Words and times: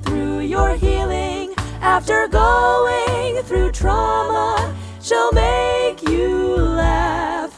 through 0.00 0.40
your 0.40 0.76
healing. 0.76 1.54
After 1.80 2.28
going 2.28 3.42
through 3.44 3.72
trauma, 3.72 4.74
she'll 5.00 5.32
make 5.32 6.02
you 6.02 6.56
laugh. 6.56 7.52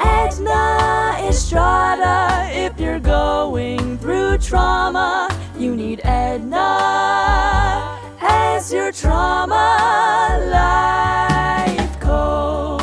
Edna 0.00 1.16
Estrada, 1.28 2.48
if 2.50 2.78
you're 2.80 3.00
going 3.00 3.98
through 3.98 4.38
trauma, 4.38 5.28
you 5.58 5.76
need 5.76 6.00
Edna 6.04 7.98
as 8.20 8.72
your 8.72 8.92
trauma 8.92 10.38
life 10.50 12.00
coach. 12.00 12.79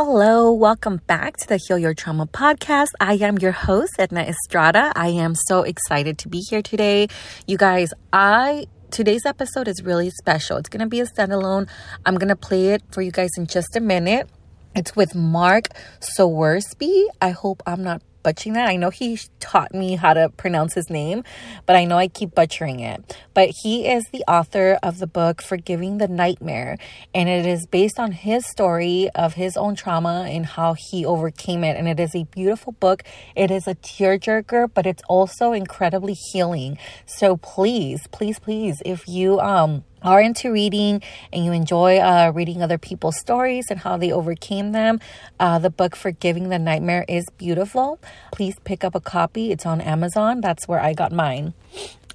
Hello, 0.00 0.52
welcome 0.52 0.98
back 1.08 1.36
to 1.38 1.48
the 1.48 1.56
Heal 1.56 1.76
Your 1.76 1.92
Trauma 1.92 2.24
podcast. 2.24 2.90
I 3.00 3.14
am 3.14 3.36
your 3.38 3.50
host, 3.50 3.96
Edna 3.98 4.20
Estrada. 4.20 4.92
I 4.94 5.08
am 5.08 5.34
so 5.34 5.64
excited 5.64 6.18
to 6.18 6.28
be 6.28 6.38
here 6.38 6.62
today. 6.62 7.08
You 7.48 7.58
guys, 7.58 7.92
I 8.12 8.68
today's 8.92 9.26
episode 9.26 9.66
is 9.66 9.82
really 9.82 10.10
special. 10.10 10.56
It's 10.56 10.68
going 10.68 10.82
to 10.82 10.86
be 10.86 11.00
a 11.00 11.04
standalone. 11.04 11.68
I'm 12.06 12.14
going 12.14 12.28
to 12.28 12.36
play 12.36 12.68
it 12.68 12.84
for 12.92 13.02
you 13.02 13.10
guys 13.10 13.30
in 13.36 13.48
just 13.48 13.74
a 13.74 13.80
minute. 13.80 14.30
It's 14.76 14.94
with 14.94 15.16
Mark 15.16 15.70
Sowersby. 15.98 17.06
I 17.20 17.30
hope 17.30 17.60
I'm 17.66 17.82
not 17.82 18.00
butchering 18.22 18.54
that. 18.54 18.68
I 18.68 18.76
know 18.76 18.90
he 18.90 19.18
taught 19.40 19.74
me 19.74 19.96
how 19.96 20.14
to 20.14 20.28
pronounce 20.30 20.74
his 20.74 20.90
name, 20.90 21.24
but 21.66 21.76
I 21.76 21.84
know 21.84 21.98
I 21.98 22.08
keep 22.08 22.34
butchering 22.34 22.80
it. 22.80 23.16
But 23.34 23.50
he 23.62 23.86
is 23.86 24.04
the 24.12 24.24
author 24.28 24.78
of 24.82 24.98
the 24.98 25.06
book 25.06 25.42
Forgiving 25.42 25.98
the 25.98 26.08
Nightmare, 26.08 26.78
and 27.14 27.28
it 27.28 27.46
is 27.46 27.66
based 27.66 27.98
on 27.98 28.12
his 28.12 28.46
story 28.46 29.10
of 29.14 29.34
his 29.34 29.56
own 29.56 29.74
trauma 29.74 30.26
and 30.28 30.46
how 30.46 30.74
he 30.74 31.04
overcame 31.04 31.64
it. 31.64 31.76
And 31.76 31.88
it 31.88 32.00
is 32.00 32.14
a 32.14 32.24
beautiful 32.24 32.72
book. 32.72 33.02
It 33.34 33.50
is 33.50 33.66
a 33.66 33.74
tearjerker, 33.74 34.70
but 34.74 34.86
it's 34.86 35.02
also 35.08 35.52
incredibly 35.52 36.14
healing. 36.32 36.78
So 37.06 37.36
please, 37.36 38.06
please, 38.10 38.38
please, 38.38 38.82
if 38.84 39.06
you 39.08 39.40
um 39.40 39.84
are 40.02 40.20
into 40.20 40.50
reading 40.52 41.02
and 41.32 41.44
you 41.44 41.52
enjoy 41.52 41.98
uh, 41.98 42.32
reading 42.34 42.62
other 42.62 42.78
people's 42.78 43.18
stories 43.18 43.66
and 43.70 43.80
how 43.80 43.96
they 43.96 44.12
overcame 44.12 44.72
them, 44.72 45.00
uh, 45.40 45.58
the 45.58 45.70
book 45.70 45.96
Forgiving 45.96 46.48
the 46.48 46.58
Nightmare 46.58 47.04
is 47.08 47.26
beautiful. 47.36 47.98
Please 48.32 48.56
pick 48.64 48.84
up 48.84 48.94
a 48.94 49.00
copy. 49.00 49.50
It's 49.50 49.66
on 49.66 49.80
Amazon. 49.80 50.40
That's 50.40 50.66
where 50.68 50.80
I 50.80 50.92
got 50.92 51.12
mine. 51.12 51.54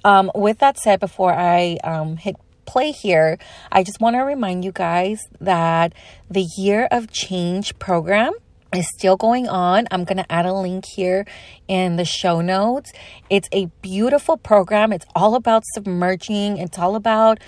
Um, 0.04 0.30
with 0.34 0.58
that 0.58 0.78
said, 0.78 1.00
before 1.00 1.32
I 1.32 1.78
um, 1.82 2.16
hit 2.16 2.36
play 2.66 2.92
here, 2.92 3.38
I 3.70 3.82
just 3.82 4.00
want 4.00 4.16
to 4.16 4.20
remind 4.20 4.64
you 4.64 4.72
guys 4.72 5.20
that 5.40 5.92
the 6.30 6.46
Year 6.56 6.88
of 6.90 7.10
Change 7.10 7.78
program 7.78 8.32
is 8.74 8.88
still 8.88 9.16
going 9.16 9.48
on. 9.48 9.86
I'm 9.90 10.04
going 10.04 10.16
to 10.16 10.32
add 10.32 10.46
a 10.46 10.52
link 10.52 10.84
here 10.84 11.26
in 11.68 11.96
the 11.96 12.04
show 12.04 12.40
notes. 12.40 12.92
It's 13.30 13.48
a 13.52 13.66
beautiful 13.82 14.36
program. 14.36 14.92
It's 14.92 15.06
all 15.14 15.34
about 15.34 15.62
submerging, 15.74 16.58
it's 16.58 16.78
all 16.78 16.96
about 16.96 17.38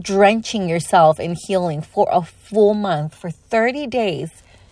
drenching 0.00 0.68
yourself 0.68 1.20
in 1.20 1.36
healing 1.46 1.82
for 1.82 2.08
a 2.10 2.22
full 2.22 2.74
month, 2.74 3.14
for 3.14 3.30
30 3.30 3.86
days. 3.86 4.30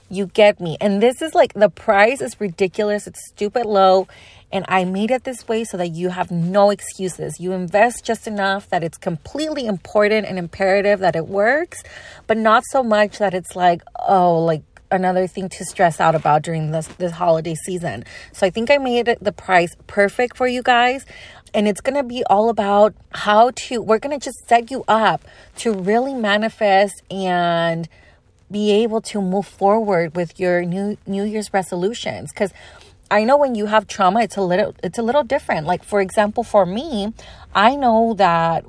You 0.08 0.26
get 0.26 0.60
me. 0.60 0.76
And 0.80 1.02
this 1.02 1.20
is 1.20 1.34
like 1.34 1.52
the 1.54 1.68
price 1.68 2.20
is 2.20 2.40
ridiculous. 2.40 3.06
It's 3.06 3.20
stupid 3.28 3.66
low. 3.66 4.06
And 4.52 4.64
I 4.68 4.84
made 4.84 5.10
it 5.10 5.24
this 5.24 5.48
way 5.48 5.64
so 5.64 5.76
that 5.76 5.88
you 5.88 6.10
have 6.10 6.30
no 6.30 6.70
excuses. 6.70 7.40
You 7.40 7.52
invest 7.52 8.04
just 8.04 8.28
enough 8.28 8.68
that 8.70 8.84
it's 8.84 8.96
completely 8.96 9.66
important 9.66 10.26
and 10.26 10.38
imperative 10.38 11.00
that 11.00 11.16
it 11.16 11.26
works, 11.26 11.82
but 12.28 12.36
not 12.36 12.62
so 12.70 12.84
much 12.84 13.18
that 13.18 13.34
it's 13.34 13.56
like, 13.56 13.82
oh, 14.08 14.38
like 14.44 14.62
another 14.92 15.26
thing 15.26 15.48
to 15.48 15.64
stress 15.64 16.00
out 16.00 16.14
about 16.14 16.42
during 16.42 16.70
this 16.70 16.86
this 16.98 17.12
holiday 17.12 17.54
season. 17.54 18.04
So 18.32 18.46
I 18.46 18.50
think 18.50 18.70
I 18.70 18.78
made 18.78 19.08
it 19.08 19.18
the 19.22 19.32
price 19.32 19.74
perfect 19.88 20.36
for 20.36 20.46
you 20.46 20.62
guys 20.62 21.04
and 21.54 21.66
it's 21.68 21.80
going 21.80 21.96
to 21.96 22.02
be 22.02 22.24
all 22.24 22.48
about 22.48 22.94
how 23.12 23.50
to 23.54 23.80
we're 23.80 23.98
going 23.98 24.18
to 24.18 24.24
just 24.24 24.46
set 24.48 24.70
you 24.70 24.84
up 24.88 25.24
to 25.56 25.72
really 25.72 26.14
manifest 26.14 27.02
and 27.10 27.88
be 28.50 28.70
able 28.70 29.00
to 29.00 29.20
move 29.20 29.46
forward 29.46 30.14
with 30.14 30.38
your 30.38 30.64
new 30.64 30.96
new 31.06 31.24
year's 31.24 31.52
resolutions 31.52 32.32
cuz 32.32 32.52
I 33.10 33.22
know 33.22 33.36
when 33.36 33.54
you 33.54 33.66
have 33.66 33.86
trauma 33.86 34.22
it's 34.22 34.36
a 34.36 34.42
little 34.42 34.74
it's 34.82 34.98
a 34.98 35.02
little 35.02 35.22
different. 35.22 35.66
Like 35.66 35.84
for 35.84 36.00
example 36.00 36.42
for 36.42 36.66
me, 36.66 37.12
I 37.54 37.76
know 37.76 38.14
that 38.14 38.64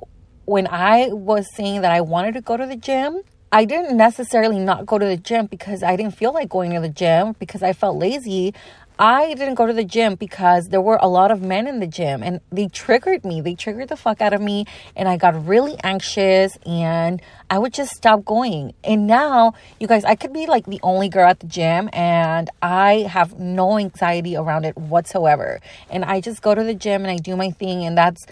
when 0.46 0.68
I 0.68 1.10
was 1.12 1.48
saying 1.56 1.82
that 1.82 1.92
I 1.92 2.02
wanted 2.02 2.34
to 2.36 2.42
go 2.42 2.56
to 2.56 2.66
the 2.66 2.76
gym, 2.76 3.22
I 3.52 3.66
didn't 3.66 3.98
necessarily 3.98 4.60
not 4.60 4.86
go 4.86 4.98
to 4.98 5.06
the 5.06 5.18
gym 5.18 5.46
because 5.48 5.82
I 5.82 5.96
didn't 5.96 6.16
feel 6.16 6.34
like 6.34 6.50
going 6.50 6.72
to 6.74 6.80
the 6.80 6.90
gym 6.90 7.36
because 7.40 7.64
I 7.64 7.74
felt 7.74 7.98
lazy. 7.98 8.54
I 9.00 9.36
didn't 9.36 9.56
go 9.56 9.68
to 9.68 9.74
the 9.74 9.84
gym 9.84 10.16
because 10.16 10.70
there 10.70 10.82
were 10.82 10.98
a 11.00 11.08
lot 11.08 11.30
of 11.30 11.42
men 11.42 11.68
in 11.68 11.80
the 11.80 11.86
gym 11.86 12.24
and 12.24 12.42
they 12.52 12.68
triggered 12.68 13.24
me. 13.24 13.42
They 13.42 13.54
triggered 13.54 13.90
the 13.90 13.96
fuck 13.96 14.22
out 14.22 14.34
of 14.34 14.42
me 14.42 14.66
and 14.96 15.08
I 15.08 15.18
got 15.18 15.46
really 15.46 15.76
anxious 15.84 16.58
and 16.66 17.22
I 17.50 17.60
would 17.60 17.74
just 17.74 17.92
stop 17.92 18.26
going. 18.26 18.74
And 18.84 19.06
now, 19.06 19.54
you 19.80 19.86
guys, 19.86 20.04
I 20.04 20.16
could 20.16 20.34
be 20.34 20.48
like 20.48 20.66
the 20.66 20.80
only 20.82 21.10
girl 21.10 21.30
at 21.30 21.40
the 21.40 21.48
gym 21.48 21.92
and 21.94 22.50
I 22.62 23.08
have 23.10 23.40
no 23.40 23.78
anxiety 23.78 24.36
around 24.36 24.66
it 24.66 24.76
whatsoever. 24.76 25.62
And 25.92 26.04
I 26.04 26.20
just 26.20 26.42
go 26.42 26.56
to 26.56 26.64
the 26.64 26.74
gym 26.74 27.04
and 27.04 27.12
I 27.12 27.18
do 27.18 27.36
my 27.36 27.52
thing 27.52 27.86
and 27.86 27.96
that's 27.96 28.26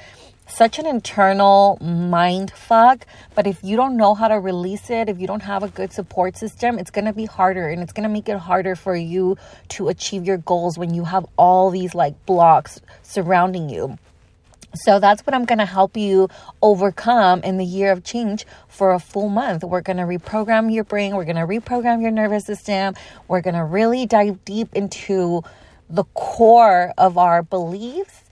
such 0.47 0.79
an 0.79 0.85
internal 0.85 1.77
mind 1.81 2.51
fuck. 2.51 3.05
But 3.33 3.47
if 3.47 3.63
you 3.63 3.75
don't 3.75 3.97
know 3.97 4.13
how 4.13 4.27
to 4.27 4.39
release 4.39 4.89
it, 4.89 5.09
if 5.09 5.19
you 5.19 5.27
don't 5.27 5.43
have 5.43 5.63
a 5.63 5.69
good 5.69 5.91
support 5.91 6.37
system, 6.37 6.77
it's 6.79 6.91
going 6.91 7.05
to 7.05 7.13
be 7.13 7.25
harder 7.25 7.69
and 7.69 7.81
it's 7.81 7.93
going 7.93 8.07
to 8.07 8.13
make 8.13 8.29
it 8.29 8.37
harder 8.37 8.75
for 8.75 8.95
you 8.95 9.37
to 9.69 9.89
achieve 9.89 10.25
your 10.25 10.37
goals 10.37 10.77
when 10.77 10.93
you 10.93 11.05
have 11.05 11.25
all 11.37 11.71
these 11.71 11.95
like 11.95 12.25
blocks 12.25 12.79
surrounding 13.03 13.69
you. 13.69 13.97
So 14.75 14.99
that's 14.99 15.25
what 15.25 15.33
I'm 15.33 15.45
going 15.45 15.59
to 15.59 15.65
help 15.65 15.95
you 15.95 16.27
overcome 16.61 17.41
in 17.43 17.57
the 17.57 17.65
year 17.65 17.91
of 17.91 18.03
change 18.03 18.45
for 18.67 18.93
a 18.93 18.99
full 18.99 19.29
month. 19.29 19.63
We're 19.63 19.81
going 19.81 19.97
to 19.97 20.03
reprogram 20.03 20.73
your 20.73 20.83
brain, 20.83 21.15
we're 21.15 21.25
going 21.25 21.37
to 21.37 21.47
reprogram 21.47 22.01
your 22.01 22.11
nervous 22.11 22.45
system. 22.45 22.95
We're 23.27 23.41
going 23.41 23.55
to 23.55 23.63
really 23.63 24.05
dive 24.05 24.43
deep 24.43 24.73
into 24.73 25.43
the 25.89 26.03
core 26.13 26.93
of 26.97 27.17
our 27.17 27.41
beliefs 27.41 28.23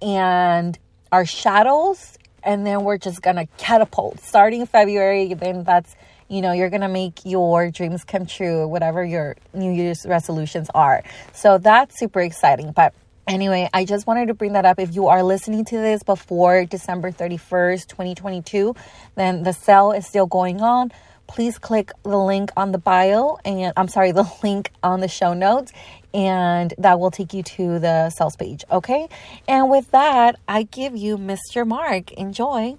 and 0.00 0.78
our 1.12 1.26
shadows 1.26 2.18
and 2.42 2.66
then 2.66 2.84
we're 2.84 2.98
just 2.98 3.22
gonna 3.22 3.46
catapult. 3.58 4.20
Starting 4.20 4.66
february 4.66 5.34
then 5.34 5.64
that's 5.64 5.96
you 6.28 6.42
know 6.42 6.52
you're 6.52 6.70
gonna 6.70 6.88
make 6.88 7.24
your 7.24 7.70
dreams 7.70 8.04
come 8.04 8.26
true 8.26 8.66
whatever 8.68 9.04
your 9.04 9.36
new 9.54 9.72
year's 9.72 10.06
resolutions 10.06 10.68
are. 10.74 11.02
So 11.32 11.58
that's 11.58 11.98
super 11.98 12.20
exciting. 12.20 12.72
But 12.72 12.94
Anyway, 13.28 13.68
I 13.74 13.84
just 13.84 14.06
wanted 14.06 14.28
to 14.28 14.34
bring 14.34 14.54
that 14.54 14.64
up. 14.64 14.80
If 14.80 14.94
you 14.94 15.08
are 15.08 15.22
listening 15.22 15.66
to 15.66 15.76
this 15.76 16.02
before 16.02 16.64
December 16.64 17.12
31st, 17.12 17.86
2022, 17.86 18.74
then 19.16 19.42
the 19.42 19.52
sale 19.52 19.92
is 19.92 20.06
still 20.06 20.24
going 20.24 20.62
on. 20.62 20.92
Please 21.26 21.58
click 21.58 21.92
the 22.04 22.16
link 22.16 22.50
on 22.56 22.72
the 22.72 22.78
bio 22.78 23.36
and 23.44 23.74
I'm 23.76 23.88
sorry, 23.88 24.12
the 24.22 24.24
link 24.42 24.72
on 24.82 25.00
the 25.00 25.08
show 25.08 25.34
notes, 25.34 25.72
and 26.14 26.74
that 26.78 27.00
will 27.00 27.10
take 27.10 27.32
you 27.32 27.42
to 27.42 27.78
the 27.78 28.10
sales 28.10 28.36
page. 28.36 28.64
Okay. 28.70 29.08
And 29.46 29.70
with 29.70 29.90
that, 29.90 30.38
I 30.48 30.64
give 30.64 30.96
you 30.96 31.18
Mr. 31.18 31.66
Mark. 31.66 32.12
Enjoy. 32.12 32.76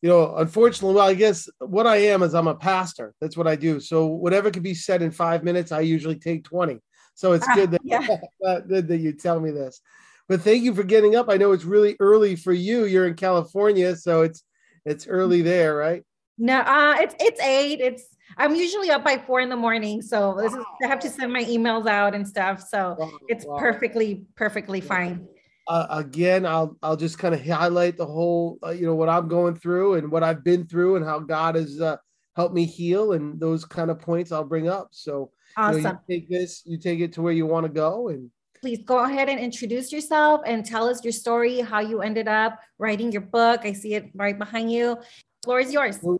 You 0.00 0.08
know, 0.08 0.36
unfortunately, 0.36 0.96
well, 0.96 1.08
I 1.08 1.14
guess 1.14 1.48
what 1.60 1.86
I 1.86 1.96
am 1.96 2.22
is 2.22 2.34
I'm 2.34 2.48
a 2.48 2.54
pastor. 2.54 3.14
That's 3.20 3.36
what 3.36 3.46
I 3.46 3.54
do. 3.54 3.78
So 3.78 4.06
whatever 4.06 4.50
can 4.50 4.62
be 4.62 4.74
said 4.74 5.00
in 5.00 5.12
five 5.12 5.44
minutes, 5.44 5.70
I 5.70 5.80
usually 5.80 6.16
take 6.16 6.44
20. 6.44 6.80
So 7.14 7.32
it's 7.32 7.46
good 7.54 7.70
that 7.70 7.80
yeah. 7.84 8.06
good 8.68 8.88
that 8.88 8.98
you 8.98 9.12
tell 9.12 9.38
me 9.38 9.50
this. 9.50 9.80
But 10.28 10.40
thank 10.40 10.64
you 10.64 10.74
for 10.74 10.82
getting 10.82 11.14
up. 11.14 11.28
I 11.28 11.36
know 11.36 11.52
it's 11.52 11.64
really 11.64 11.96
early 12.00 12.36
for 12.36 12.52
you. 12.52 12.86
You're 12.86 13.06
in 13.06 13.14
California, 13.14 13.94
so 13.96 14.22
it's 14.22 14.42
it's 14.84 15.06
early 15.06 15.42
there, 15.42 15.76
right? 15.76 16.04
No, 16.38 16.60
uh, 16.60 16.96
it's 16.98 17.14
it's 17.20 17.40
eight. 17.40 17.80
It's 17.80 18.04
I'm 18.36 18.54
usually 18.54 18.90
up 18.90 19.04
by 19.04 19.18
four 19.18 19.40
in 19.40 19.48
the 19.48 19.56
morning, 19.56 20.02
so 20.02 20.36
this 20.40 20.52
is 20.52 20.64
I 20.82 20.86
have 20.86 21.00
to 21.00 21.10
send 21.10 21.32
my 21.32 21.44
emails 21.44 21.86
out 21.86 22.14
and 22.14 22.26
stuff. 22.26 22.64
So 22.68 22.96
wow, 22.98 23.10
it's 23.28 23.46
perfectly 23.58 24.24
perfectly 24.36 24.80
fine. 24.80 25.26
Uh, 25.68 25.86
again, 25.90 26.44
I'll 26.46 26.76
I'll 26.82 26.96
just 26.96 27.18
kind 27.18 27.34
of 27.34 27.46
highlight 27.46 27.96
the 27.96 28.06
whole 28.06 28.58
uh, 28.64 28.70
you 28.70 28.86
know 28.86 28.94
what 28.94 29.08
I'm 29.08 29.28
going 29.28 29.54
through 29.54 29.94
and 29.94 30.10
what 30.10 30.22
I've 30.22 30.44
been 30.44 30.66
through 30.66 30.96
and 30.96 31.04
how 31.04 31.18
God 31.18 31.54
has 31.54 31.80
uh, 31.80 31.96
helped 32.36 32.54
me 32.54 32.64
heal 32.64 33.12
and 33.12 33.38
those 33.38 33.64
kind 33.64 33.90
of 33.90 34.00
points 34.00 34.32
I'll 34.32 34.44
bring 34.44 34.68
up. 34.68 34.88
So 34.92 35.30
awesome. 35.56 35.76
You, 35.76 35.82
know, 35.82 35.98
you 36.08 36.20
take 36.20 36.28
this, 36.28 36.62
you 36.64 36.78
take 36.78 37.00
it 37.00 37.12
to 37.14 37.22
where 37.22 37.32
you 37.32 37.46
want 37.46 37.66
to 37.66 37.72
go, 37.72 38.08
and 38.08 38.30
please 38.60 38.80
go 38.84 39.04
ahead 39.04 39.28
and 39.28 39.38
introduce 39.38 39.92
yourself 39.92 40.40
and 40.46 40.64
tell 40.64 40.88
us 40.88 41.04
your 41.04 41.12
story, 41.12 41.60
how 41.60 41.80
you 41.80 42.00
ended 42.00 42.28
up 42.28 42.60
writing 42.78 43.12
your 43.12 43.22
book. 43.22 43.60
I 43.64 43.72
see 43.72 43.94
it 43.94 44.10
right 44.14 44.38
behind 44.38 44.70
you 44.70 44.94
The 44.94 45.44
floor 45.44 45.60
is 45.60 45.72
yours. 45.72 45.98
We're, 46.00 46.16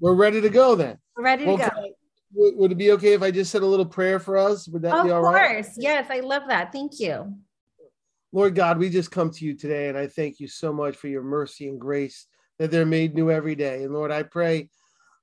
we're 0.00 0.14
ready 0.14 0.40
to 0.40 0.50
go 0.50 0.74
then. 0.74 0.98
Ready 1.18 1.44
to 1.44 1.48
well, 1.48 1.58
go. 1.58 1.64
I, 1.64 1.90
would, 2.32 2.72
it 2.72 2.78
be 2.78 2.92
okay 2.92 3.12
if 3.12 3.22
I 3.22 3.30
just 3.30 3.50
said 3.50 3.62
a 3.62 3.66
little 3.66 3.86
prayer 3.86 4.20
for 4.20 4.38
us? 4.38 4.68
Would 4.68 4.82
that 4.82 4.98
of 4.98 5.04
be 5.04 5.10
all 5.10 5.22
right? 5.22 5.58
Of 5.58 5.64
course. 5.64 5.76
Yes, 5.78 6.06
I 6.10 6.20
love 6.20 6.44
that. 6.48 6.72
Thank 6.72 7.00
you. 7.00 7.34
Lord 8.32 8.54
God, 8.54 8.78
we 8.78 8.90
just 8.90 9.10
come 9.10 9.30
to 9.30 9.44
you 9.44 9.54
today 9.54 9.88
and 9.88 9.96
I 9.96 10.06
thank 10.06 10.38
you 10.38 10.46
so 10.46 10.72
much 10.72 10.96
for 10.96 11.08
your 11.08 11.22
mercy 11.22 11.68
and 11.68 11.80
grace 11.80 12.26
that 12.58 12.70
they're 12.70 12.86
made 12.86 13.14
new 13.14 13.30
every 13.30 13.54
day. 13.54 13.82
And 13.82 13.94
Lord, 13.94 14.12
I 14.12 14.22
pray, 14.22 14.68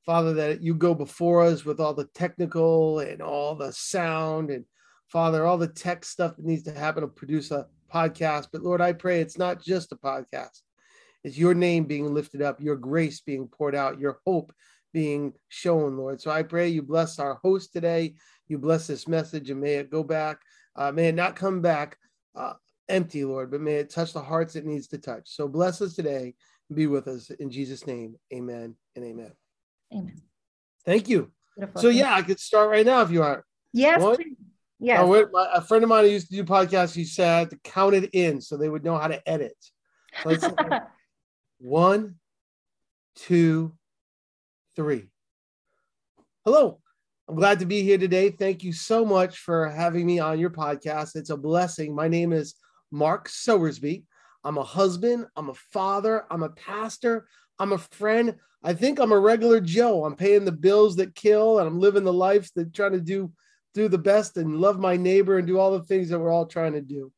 Father, 0.06 0.34
that 0.34 0.62
you 0.62 0.74
go 0.74 0.94
before 0.94 1.44
us 1.44 1.64
with 1.64 1.80
all 1.80 1.94
the 1.94 2.10
technical 2.16 3.00
and 3.00 3.22
all 3.22 3.56
the 3.56 3.72
sound 3.72 4.50
and 4.50 4.66
Father, 5.08 5.46
all 5.46 5.58
the 5.58 5.68
tech 5.68 6.04
stuff 6.04 6.36
that 6.36 6.46
needs 6.46 6.64
to 6.64 6.72
happen 6.72 7.02
to 7.02 7.08
produce 7.08 7.52
a 7.52 7.68
podcast. 7.94 8.48
But 8.52 8.64
Lord, 8.64 8.82
I 8.82 8.92
pray 8.92 9.22
it's 9.22 9.38
not 9.38 9.62
just 9.62 9.92
a 9.92 9.96
podcast. 9.96 10.62
It's 11.24 11.38
your 11.38 11.54
name 11.54 11.86
being 11.86 12.14
lifted 12.14 12.42
up, 12.42 12.60
your 12.60 12.76
grace 12.76 13.22
being 13.22 13.48
poured 13.48 13.76
out, 13.76 14.00
your 14.00 14.20
hope 14.26 14.52
being 14.96 15.34
shown, 15.50 15.98
Lord. 15.98 16.22
So 16.22 16.32
I 16.32 16.42
pray 16.42 16.70
you 16.70 16.82
bless 16.82 17.20
our 17.20 17.34
host 17.44 17.74
today. 17.74 18.16
You 18.48 18.58
bless 18.58 18.88
this 18.88 19.10
message 19.10 19.50
and 19.50 19.60
may 19.60 19.74
it 19.74 19.92
go 19.92 20.04
back. 20.04 20.40
Uh, 20.74 20.94
may 20.94 21.10
it 21.10 21.16
not 21.16 21.36
come 21.36 21.60
back 21.62 21.98
uh, 22.34 22.54
empty, 22.88 23.26
Lord, 23.26 23.52
but 23.52 23.60
may 23.60 23.74
it 23.74 23.90
touch 23.90 24.14
the 24.14 24.22
hearts 24.22 24.56
it 24.56 24.66
needs 24.66 24.88
to 24.88 24.98
touch. 24.98 25.24
So 25.26 25.50
bless 25.50 25.82
us 25.82 25.96
today 25.96 26.34
and 26.70 26.78
be 26.78 26.88
with 26.88 27.10
us 27.10 27.30
in 27.30 27.52
Jesus' 27.52 27.86
name. 27.86 28.16
Amen 28.34 28.74
and 28.96 29.04
amen. 29.04 29.34
Amen. 29.92 30.22
Thank 30.86 31.10
you. 31.10 31.30
Beautiful. 31.58 31.82
So 31.82 31.90
yeah, 31.90 32.16
I 32.16 32.22
could 32.22 32.40
start 32.40 32.70
right 32.70 32.86
now 32.86 33.02
if 33.02 33.12
you 33.12 33.20
want. 33.20 33.42
Yes. 33.74 34.02
Yes. 34.80 35.02
Oh, 35.02 35.28
my, 35.34 35.50
a 35.54 35.62
friend 35.62 35.84
of 35.84 35.90
mine 35.90 36.06
who 36.06 36.12
used 36.12 36.30
to 36.30 36.36
do 36.38 36.46
podcasts, 36.46 36.96
he 36.96 37.04
said 37.04 37.50
to 37.50 37.58
count 37.66 37.96
it 37.96 38.12
in 38.14 38.40
so 38.40 38.56
they 38.56 38.70
would 38.70 38.86
know 38.86 38.98
how 38.98 39.10
to 39.10 39.28
edit. 39.28 39.58
So 40.24 40.38
one, 41.60 42.16
two, 43.18 43.74
three. 44.76 45.08
Hello. 46.44 46.80
I'm 47.28 47.36
glad 47.36 47.60
to 47.60 47.66
be 47.66 47.82
here 47.82 47.98
today. 47.98 48.30
Thank 48.30 48.64
you 48.64 48.72
so 48.72 49.04
much 49.04 49.40
for 49.40 49.68
having 49.68 50.06
me 50.06 50.20
on 50.20 50.40
your 50.40 50.52
podcast. 50.52 51.16
It's 51.16 51.32
a 51.32 51.38
blessing. 51.38 51.96
My 51.96 52.08
name 52.08 52.34
is 52.34 52.56
Mark 52.92 53.30
Sowersby. 53.30 54.04
I'm 54.44 54.60
a 54.60 54.64
husband, 54.64 55.26
I'm 55.36 55.50
a 55.50 55.56
father, 55.74 56.26
I'm 56.30 56.44
a 56.44 56.50
pastor, 56.50 57.26
I'm 57.58 57.74
a 57.74 57.80
friend. 57.80 58.36
I 58.64 58.74
think 58.74 59.00
I'm 59.00 59.12
a 59.12 59.20
regular 59.20 59.60
Joe. 59.60 60.06
I'm 60.06 60.16
paying 60.16 60.46
the 60.46 60.52
bills 60.52 60.96
that 60.98 61.16
kill 61.16 61.60
and 61.60 61.68
I'm 61.68 61.80
living 61.80 62.04
the 62.04 62.14
life 62.14 62.52
that 62.56 62.74
trying 62.74 62.92
to 62.92 63.02
do 63.02 63.32
do 63.74 63.90
the 63.90 63.98
best 63.98 64.38
and 64.38 64.58
love 64.62 64.80
my 64.80 64.96
neighbor 64.96 65.38
and 65.38 65.48
do 65.48 65.60
all 65.60 65.72
the 65.72 65.84
things 65.84 66.10
that 66.10 66.20
we're 66.20 66.32
all 66.32 66.46
trying 66.46 66.74
to 66.74 66.82
do. 66.82 67.12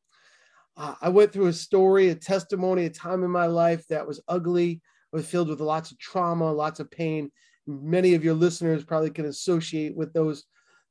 Uh, 0.76 0.94
I 1.00 1.08
went 1.08 1.32
through 1.32 1.46
a 1.46 1.52
story, 1.52 2.08
a 2.08 2.14
testimony, 2.14 2.86
a 2.86 2.90
time 2.90 3.22
in 3.22 3.30
my 3.30 3.46
life 3.46 3.86
that 3.88 4.06
was 4.06 4.20
ugly, 4.26 4.80
was 5.12 5.26
filled 5.26 5.48
with 5.48 5.60
lots 5.60 5.90
of 5.90 5.98
trauma, 5.98 6.52
lots 6.52 6.80
of 6.80 6.90
pain. 6.90 7.30
Many 7.68 8.14
of 8.14 8.24
your 8.24 8.34
listeners 8.34 8.84
probably 8.84 9.10
can 9.10 9.26
associate 9.26 9.94
with 9.94 10.12
those 10.12 10.44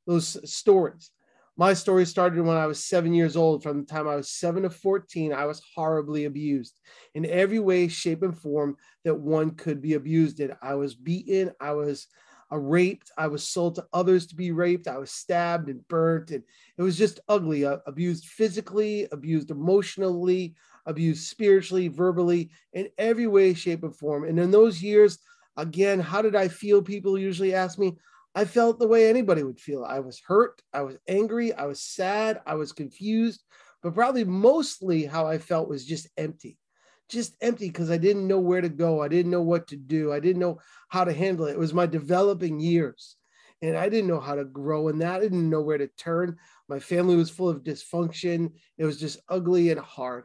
those 0.06 0.38
stories. 0.50 1.10
My 1.58 1.74
story 1.74 2.06
started 2.06 2.40
when 2.44 2.56
I 2.56 2.66
was 2.66 2.84
seven 2.84 3.12
years 3.12 3.36
old. 3.36 3.64
From 3.64 3.80
the 3.80 3.86
time 3.86 4.06
I 4.06 4.14
was 4.14 4.30
seven 4.30 4.62
to 4.62 4.70
14, 4.70 5.32
I 5.32 5.44
was 5.44 5.60
horribly 5.74 6.24
abused 6.24 6.78
in 7.14 7.26
every 7.26 7.58
way, 7.58 7.88
shape, 7.88 8.22
and 8.22 8.38
form 8.38 8.76
that 9.04 9.16
one 9.16 9.50
could 9.50 9.82
be 9.82 9.94
abused 9.94 10.38
in. 10.38 10.52
I 10.62 10.76
was 10.76 10.94
beaten, 10.94 11.50
I 11.60 11.72
was 11.72 12.06
uh, 12.52 12.58
raped, 12.58 13.10
I 13.18 13.26
was 13.26 13.42
sold 13.42 13.74
to 13.74 13.86
others 13.92 14.28
to 14.28 14.36
be 14.36 14.52
raped, 14.52 14.86
I 14.86 14.98
was 14.98 15.10
stabbed 15.10 15.68
and 15.68 15.86
burnt, 15.88 16.30
and 16.30 16.44
it 16.78 16.82
was 16.82 16.96
just 16.96 17.18
ugly. 17.28 17.66
Uh, 17.66 17.78
abused 17.86 18.26
physically, 18.26 19.08
abused 19.10 19.50
emotionally, 19.50 20.54
abused 20.86 21.26
spiritually, 21.26 21.88
verbally, 21.88 22.50
in 22.72 22.88
every 22.98 23.26
way, 23.26 23.52
shape, 23.52 23.82
and 23.82 23.96
form. 23.96 24.22
And 24.22 24.38
in 24.38 24.52
those 24.52 24.80
years, 24.80 25.18
again, 25.58 26.00
how 26.00 26.22
did 26.22 26.34
I 26.34 26.48
feel? 26.48 26.80
People 26.80 27.18
usually 27.18 27.52
ask 27.52 27.78
me, 27.78 27.98
I 28.34 28.44
felt 28.44 28.78
the 28.78 28.88
way 28.88 29.08
anybody 29.08 29.42
would 29.42 29.60
feel. 29.60 29.84
I 29.84 30.00
was 30.00 30.22
hurt, 30.24 30.62
I 30.72 30.82
was 30.82 30.96
angry, 31.08 31.52
I 31.52 31.66
was 31.66 31.82
sad, 31.82 32.40
I 32.46 32.54
was 32.54 32.72
confused, 32.72 33.42
but 33.82 33.94
probably 33.94 34.24
mostly 34.24 35.04
how 35.04 35.26
I 35.26 35.38
felt 35.38 35.68
was 35.68 35.84
just 35.84 36.08
empty. 36.16 36.56
Just 37.08 37.34
empty 37.40 37.68
because 37.68 37.90
I 37.90 37.96
didn't 37.96 38.28
know 38.28 38.38
where 38.38 38.60
to 38.60 38.68
go. 38.68 39.02
I 39.02 39.08
didn't 39.08 39.30
know 39.30 39.42
what 39.42 39.66
to 39.68 39.76
do. 39.76 40.12
I 40.12 40.20
didn't 40.20 40.40
know 40.40 40.60
how 40.88 41.04
to 41.04 41.12
handle 41.12 41.46
it. 41.46 41.52
It 41.52 41.58
was 41.58 41.74
my 41.74 41.86
developing 41.86 42.60
years. 42.60 43.16
And 43.62 43.76
I 43.76 43.88
didn't 43.88 44.08
know 44.08 44.20
how 44.20 44.34
to 44.34 44.44
grow 44.44 44.88
in 44.88 44.98
that. 44.98 45.16
I 45.16 45.20
didn't 45.20 45.50
know 45.50 45.62
where 45.62 45.78
to 45.78 45.88
turn. 45.88 46.36
My 46.68 46.78
family 46.78 47.16
was 47.16 47.30
full 47.30 47.48
of 47.48 47.64
dysfunction. 47.64 48.52
It 48.76 48.84
was 48.84 49.00
just 49.00 49.18
ugly 49.28 49.70
and 49.70 49.80
hard. 49.80 50.24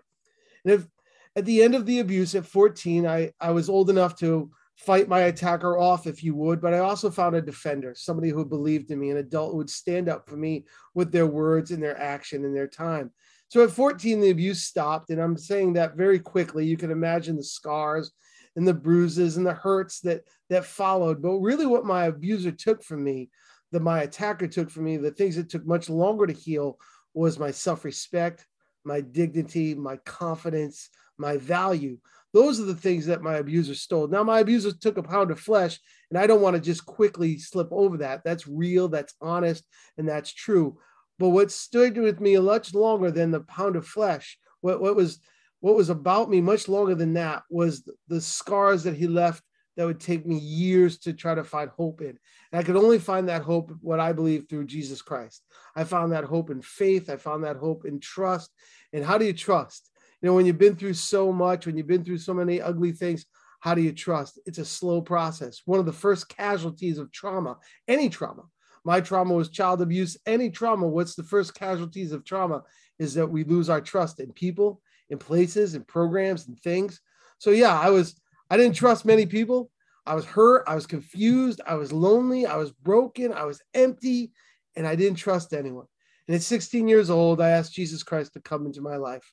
And 0.65 0.73
if 0.73 0.87
at 1.35 1.45
the 1.45 1.63
end 1.63 1.73
of 1.73 1.85
the 1.85 1.99
abuse 1.99 2.35
at 2.35 2.45
14, 2.45 3.07
I, 3.07 3.31
I 3.39 3.51
was 3.51 3.69
old 3.69 3.89
enough 3.89 4.17
to 4.17 4.51
fight 4.85 5.07
my 5.07 5.21
attacker 5.21 5.77
off 5.77 6.07
if 6.07 6.23
you 6.23 6.35
would 6.35 6.61
but 6.61 6.73
i 6.73 6.79
also 6.79 7.09
found 7.09 7.35
a 7.35 7.41
defender 7.41 7.93
somebody 7.95 8.29
who 8.29 8.43
believed 8.43 8.91
in 8.91 8.99
me 8.99 9.09
an 9.09 9.17
adult 9.17 9.51
who 9.51 9.57
would 9.57 9.69
stand 9.69 10.09
up 10.09 10.27
for 10.27 10.35
me 10.35 10.65
with 10.93 11.11
their 11.11 11.27
words 11.27 11.71
and 11.71 11.81
their 11.81 11.99
action 11.99 12.45
and 12.45 12.55
their 12.55 12.67
time. 12.67 13.11
So 13.49 13.63
at 13.63 13.71
14 13.71 14.19
the 14.19 14.29
abuse 14.29 14.63
stopped 14.63 15.09
and 15.09 15.21
i'm 15.21 15.37
saying 15.37 15.73
that 15.73 15.95
very 15.95 16.19
quickly. 16.19 16.65
You 16.65 16.77
can 16.77 16.91
imagine 16.91 17.35
the 17.35 17.43
scars 17.43 18.11
and 18.55 18.67
the 18.67 18.73
bruises 18.73 19.37
and 19.37 19.45
the 19.45 19.53
hurts 19.53 19.99
that 20.01 20.21
that 20.49 20.65
followed. 20.65 21.21
But 21.21 21.37
really 21.37 21.65
what 21.65 21.85
my 21.85 22.05
abuser 22.05 22.51
took 22.51 22.83
from 22.83 23.03
me 23.03 23.29
that 23.71 23.81
my 23.81 24.01
attacker 24.01 24.47
took 24.47 24.69
from 24.69 24.85
me 24.85 24.97
the 24.97 25.11
things 25.11 25.35
that 25.35 25.49
took 25.49 25.65
much 25.65 25.89
longer 25.89 26.27
to 26.27 26.33
heal 26.33 26.79
was 27.13 27.39
my 27.39 27.51
self-respect 27.51 28.45
my 28.85 28.99
dignity 29.01 29.73
my 29.73 29.95
confidence 29.97 30.89
my 31.17 31.37
value 31.37 31.97
those 32.33 32.59
are 32.59 32.65
the 32.65 32.75
things 32.75 33.05
that 33.05 33.21
my 33.21 33.35
abuser 33.35 33.75
stole. 33.75 34.07
Now, 34.07 34.23
my 34.23 34.39
abuser 34.39 34.71
took 34.71 34.97
a 34.97 35.03
pound 35.03 35.29
of 35.29 35.39
flesh, 35.39 35.79
and 36.09 36.17
I 36.17 36.25
don't 36.25 36.41
want 36.41 36.55
to 36.55 36.61
just 36.61 36.83
quickly 36.83 37.37
slip 37.37 37.67
over 37.71 37.97
that. 37.97 38.23
That's 38.23 38.47
real, 38.47 38.87
that's 38.87 39.13
honest, 39.21 39.63
and 39.97 40.09
that's 40.09 40.33
true. 40.33 40.79
But 41.19 41.29
what 41.29 41.51
stood 41.51 41.95
with 41.95 42.19
me 42.19 42.35
much 42.39 42.73
longer 42.73 43.11
than 43.11 43.29
the 43.29 43.41
pound 43.41 43.75
of 43.75 43.85
flesh, 43.85 44.37
what, 44.61 44.81
what 44.81 44.95
was 44.95 45.19
what 45.59 45.75
was 45.75 45.89
about 45.89 46.29
me 46.29 46.41
much 46.41 46.67
longer 46.67 46.93
than 46.93 47.13
that 47.13 47.43
was 47.49 47.87
the 48.09 48.19
scars 48.19 48.83
that 48.83 48.97
he 48.97 49.07
left 49.07 49.41
that 49.77 49.85
would 49.85 49.99
take 49.99 50.25
me 50.25 50.37
years 50.37 50.97
to 50.99 51.13
try 51.13 51.33
to 51.33 51.43
find 51.43 51.69
hope 51.69 52.01
in. 52.01 52.19
And 52.51 52.59
I 52.59 52.63
could 52.63 52.75
only 52.75 52.99
find 52.99 53.29
that 53.29 53.43
hope, 53.43 53.71
what 53.79 54.01
I 54.01 54.11
believe, 54.11 54.47
through 54.49 54.65
Jesus 54.65 55.01
Christ. 55.01 55.41
I 55.73 55.85
found 55.85 56.11
that 56.11 56.25
hope 56.25 56.49
in 56.49 56.61
faith. 56.61 57.09
I 57.09 57.15
found 57.15 57.45
that 57.45 57.55
hope 57.55 57.85
in 57.85 58.01
trust. 58.01 58.51
And 58.91 59.05
how 59.05 59.17
do 59.17 59.25
you 59.25 59.31
trust? 59.31 59.89
You 60.23 60.29
know 60.29 60.35
when 60.35 60.47
you've 60.47 60.57
been 60.57 60.75
through 60.75 60.95
so 60.95 61.31
much 61.31 61.67
when 61.67 61.77
you've 61.77 61.85
been 61.85 62.03
through 62.03 62.17
so 62.17 62.33
many 62.33 62.59
ugly 62.59 62.91
things 62.91 63.25
how 63.63 63.73
do 63.73 63.81
you 63.81 63.93
trust? 63.93 64.41
It's 64.45 64.57
a 64.57 64.65
slow 64.65 65.01
process. 65.01 65.61
One 65.63 65.79
of 65.79 65.85
the 65.85 65.93
first 65.93 66.27
casualties 66.27 66.97
of 66.97 67.13
trauma 67.13 67.55
any 67.87 68.09
trauma. 68.09 68.43
My 68.83 68.99
trauma 68.99 69.33
was 69.33 69.47
child 69.47 69.81
abuse 69.81 70.17
any 70.25 70.49
trauma. 70.49 70.85
What's 70.85 71.15
the 71.15 71.23
first 71.23 71.53
casualties 71.53 72.11
of 72.11 72.25
trauma? 72.25 72.63
Is 72.99 73.13
that 73.13 73.25
we 73.25 73.45
lose 73.45 73.69
our 73.69 73.79
trust 73.79 74.19
in 74.19 74.33
people 74.33 74.81
in 75.09 75.17
places 75.17 75.75
in 75.75 75.85
programs 75.85 76.47
and 76.47 76.59
things. 76.59 76.99
So 77.37 77.51
yeah 77.51 77.79
i 77.79 77.89
was 77.89 78.19
i 78.49 78.57
didn't 78.57 78.75
trust 78.75 79.05
many 79.05 79.25
people. 79.25 79.71
I 80.05 80.15
was 80.15 80.25
hurt 80.25 80.65
i 80.67 80.75
was 80.75 80.85
confused 80.85 81.61
i 81.65 81.75
was 81.75 81.93
lonely 81.93 82.45
i 82.45 82.57
was 82.57 82.73
broken 82.73 83.31
i 83.31 83.45
was 83.45 83.61
empty 83.73 84.33
and 84.75 84.85
i 84.85 84.95
didn't 84.95 85.19
trust 85.19 85.53
anyone. 85.53 85.85
And 86.27 86.35
at 86.35 86.41
16 86.41 86.89
years 86.89 87.09
old 87.09 87.39
i 87.39 87.51
asked 87.51 87.73
jesus 87.73 88.03
christ 88.03 88.33
to 88.33 88.41
come 88.41 88.65
into 88.65 88.81
my 88.81 88.97
life 88.97 89.23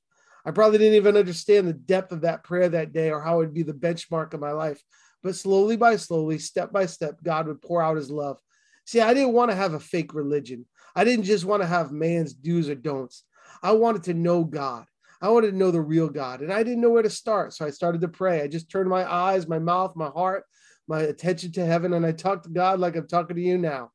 I 0.44 0.50
probably 0.50 0.78
didn't 0.78 0.94
even 0.94 1.16
understand 1.16 1.68
the 1.68 1.72
depth 1.72 2.12
of 2.12 2.22
that 2.22 2.44
prayer 2.44 2.68
that 2.68 2.92
day 2.92 3.10
or 3.10 3.20
how 3.20 3.36
it 3.36 3.46
would 3.46 3.54
be 3.54 3.62
the 3.62 3.72
benchmark 3.72 4.32
of 4.34 4.40
my 4.40 4.52
life. 4.52 4.82
But 5.22 5.36
slowly 5.36 5.76
by 5.76 5.96
slowly, 5.96 6.38
step 6.38 6.72
by 6.72 6.86
step, 6.86 7.16
God 7.22 7.46
would 7.46 7.60
pour 7.60 7.82
out 7.82 7.96
his 7.96 8.10
love. 8.10 8.38
See, 8.86 9.00
I 9.00 9.12
didn't 9.12 9.34
want 9.34 9.50
to 9.50 9.56
have 9.56 9.74
a 9.74 9.80
fake 9.80 10.14
religion. 10.14 10.66
I 10.96 11.04
didn't 11.04 11.24
just 11.24 11.44
want 11.44 11.62
to 11.62 11.68
have 11.68 11.92
man's 11.92 12.32
do's 12.32 12.68
or 12.68 12.74
don'ts. 12.74 13.24
I 13.62 13.72
wanted 13.72 14.04
to 14.04 14.14
know 14.14 14.44
God. 14.44 14.86
I 15.22 15.28
wanted 15.28 15.50
to 15.50 15.56
know 15.56 15.70
the 15.70 15.82
real 15.82 16.08
God. 16.08 16.40
And 16.40 16.52
I 16.52 16.62
didn't 16.62 16.80
know 16.80 16.90
where 16.90 17.02
to 17.02 17.10
start. 17.10 17.52
So 17.52 17.66
I 17.66 17.70
started 17.70 18.00
to 18.00 18.08
pray. 18.08 18.40
I 18.40 18.48
just 18.48 18.70
turned 18.70 18.88
my 18.88 19.10
eyes, 19.10 19.46
my 19.46 19.58
mouth, 19.58 19.94
my 19.94 20.08
heart, 20.08 20.44
my 20.88 21.02
attention 21.02 21.52
to 21.52 21.64
heaven, 21.64 21.92
and 21.92 22.04
I 22.04 22.12
talked 22.12 22.44
to 22.44 22.50
God 22.50 22.80
like 22.80 22.96
I'm 22.96 23.06
talking 23.06 23.36
to 23.36 23.42
you 23.42 23.58
now. 23.58 23.92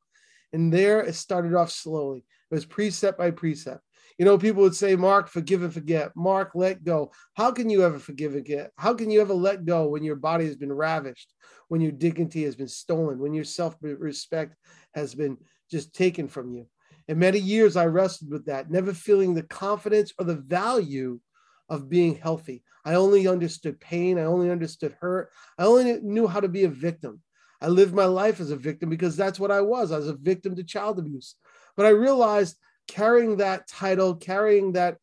And 0.52 0.72
there 0.72 1.00
it 1.00 1.14
started 1.14 1.54
off 1.54 1.70
slowly. 1.70 2.20
It 2.20 2.54
was 2.54 2.64
precept 2.64 3.18
by 3.18 3.32
precept. 3.32 3.82
You 4.18 4.24
know, 4.24 4.38
people 4.38 4.62
would 4.62 4.74
say, 4.74 4.96
Mark, 4.96 5.28
forgive 5.28 5.62
and 5.62 5.72
forget. 5.72 6.12
Mark, 6.16 6.52
let 6.54 6.82
go. 6.82 7.12
How 7.34 7.50
can 7.50 7.68
you 7.68 7.84
ever 7.84 7.98
forgive 7.98 8.34
and 8.34 8.42
forget? 8.42 8.70
How 8.76 8.94
can 8.94 9.10
you 9.10 9.20
ever 9.20 9.34
let 9.34 9.66
go 9.66 9.88
when 9.88 10.02
your 10.02 10.16
body 10.16 10.46
has 10.46 10.56
been 10.56 10.72
ravished, 10.72 11.32
when 11.68 11.82
your 11.82 11.92
dignity 11.92 12.44
has 12.44 12.56
been 12.56 12.68
stolen, 12.68 13.18
when 13.18 13.34
your 13.34 13.44
self 13.44 13.76
respect 13.80 14.56
has 14.94 15.14
been 15.14 15.36
just 15.70 15.94
taken 15.94 16.28
from 16.28 16.50
you? 16.50 16.66
And 17.08 17.18
many 17.18 17.38
years 17.38 17.76
I 17.76 17.86
wrestled 17.86 18.30
with 18.30 18.46
that, 18.46 18.70
never 18.70 18.92
feeling 18.92 19.34
the 19.34 19.42
confidence 19.42 20.12
or 20.18 20.24
the 20.24 20.34
value 20.34 21.20
of 21.68 21.88
being 21.88 22.16
healthy. 22.16 22.62
I 22.84 22.94
only 22.94 23.28
understood 23.28 23.80
pain. 23.80 24.18
I 24.18 24.24
only 24.24 24.50
understood 24.50 24.96
hurt. 25.00 25.30
I 25.58 25.64
only 25.64 26.00
knew 26.00 26.26
how 26.26 26.40
to 26.40 26.48
be 26.48 26.64
a 26.64 26.68
victim. 26.68 27.20
I 27.60 27.68
lived 27.68 27.94
my 27.94 28.04
life 28.04 28.40
as 28.40 28.50
a 28.50 28.56
victim 28.56 28.90
because 28.90 29.16
that's 29.16 29.40
what 29.40 29.50
I 29.50 29.60
was. 29.60 29.90
I 29.90 29.98
was 29.98 30.08
a 30.08 30.14
victim 30.14 30.54
to 30.56 30.64
child 30.64 30.98
abuse. 30.98 31.34
But 31.76 31.86
I 31.86 31.90
realized 31.90 32.56
carrying 32.88 33.36
that 33.38 33.66
title, 33.68 34.14
carrying 34.14 34.72
that 34.72 34.98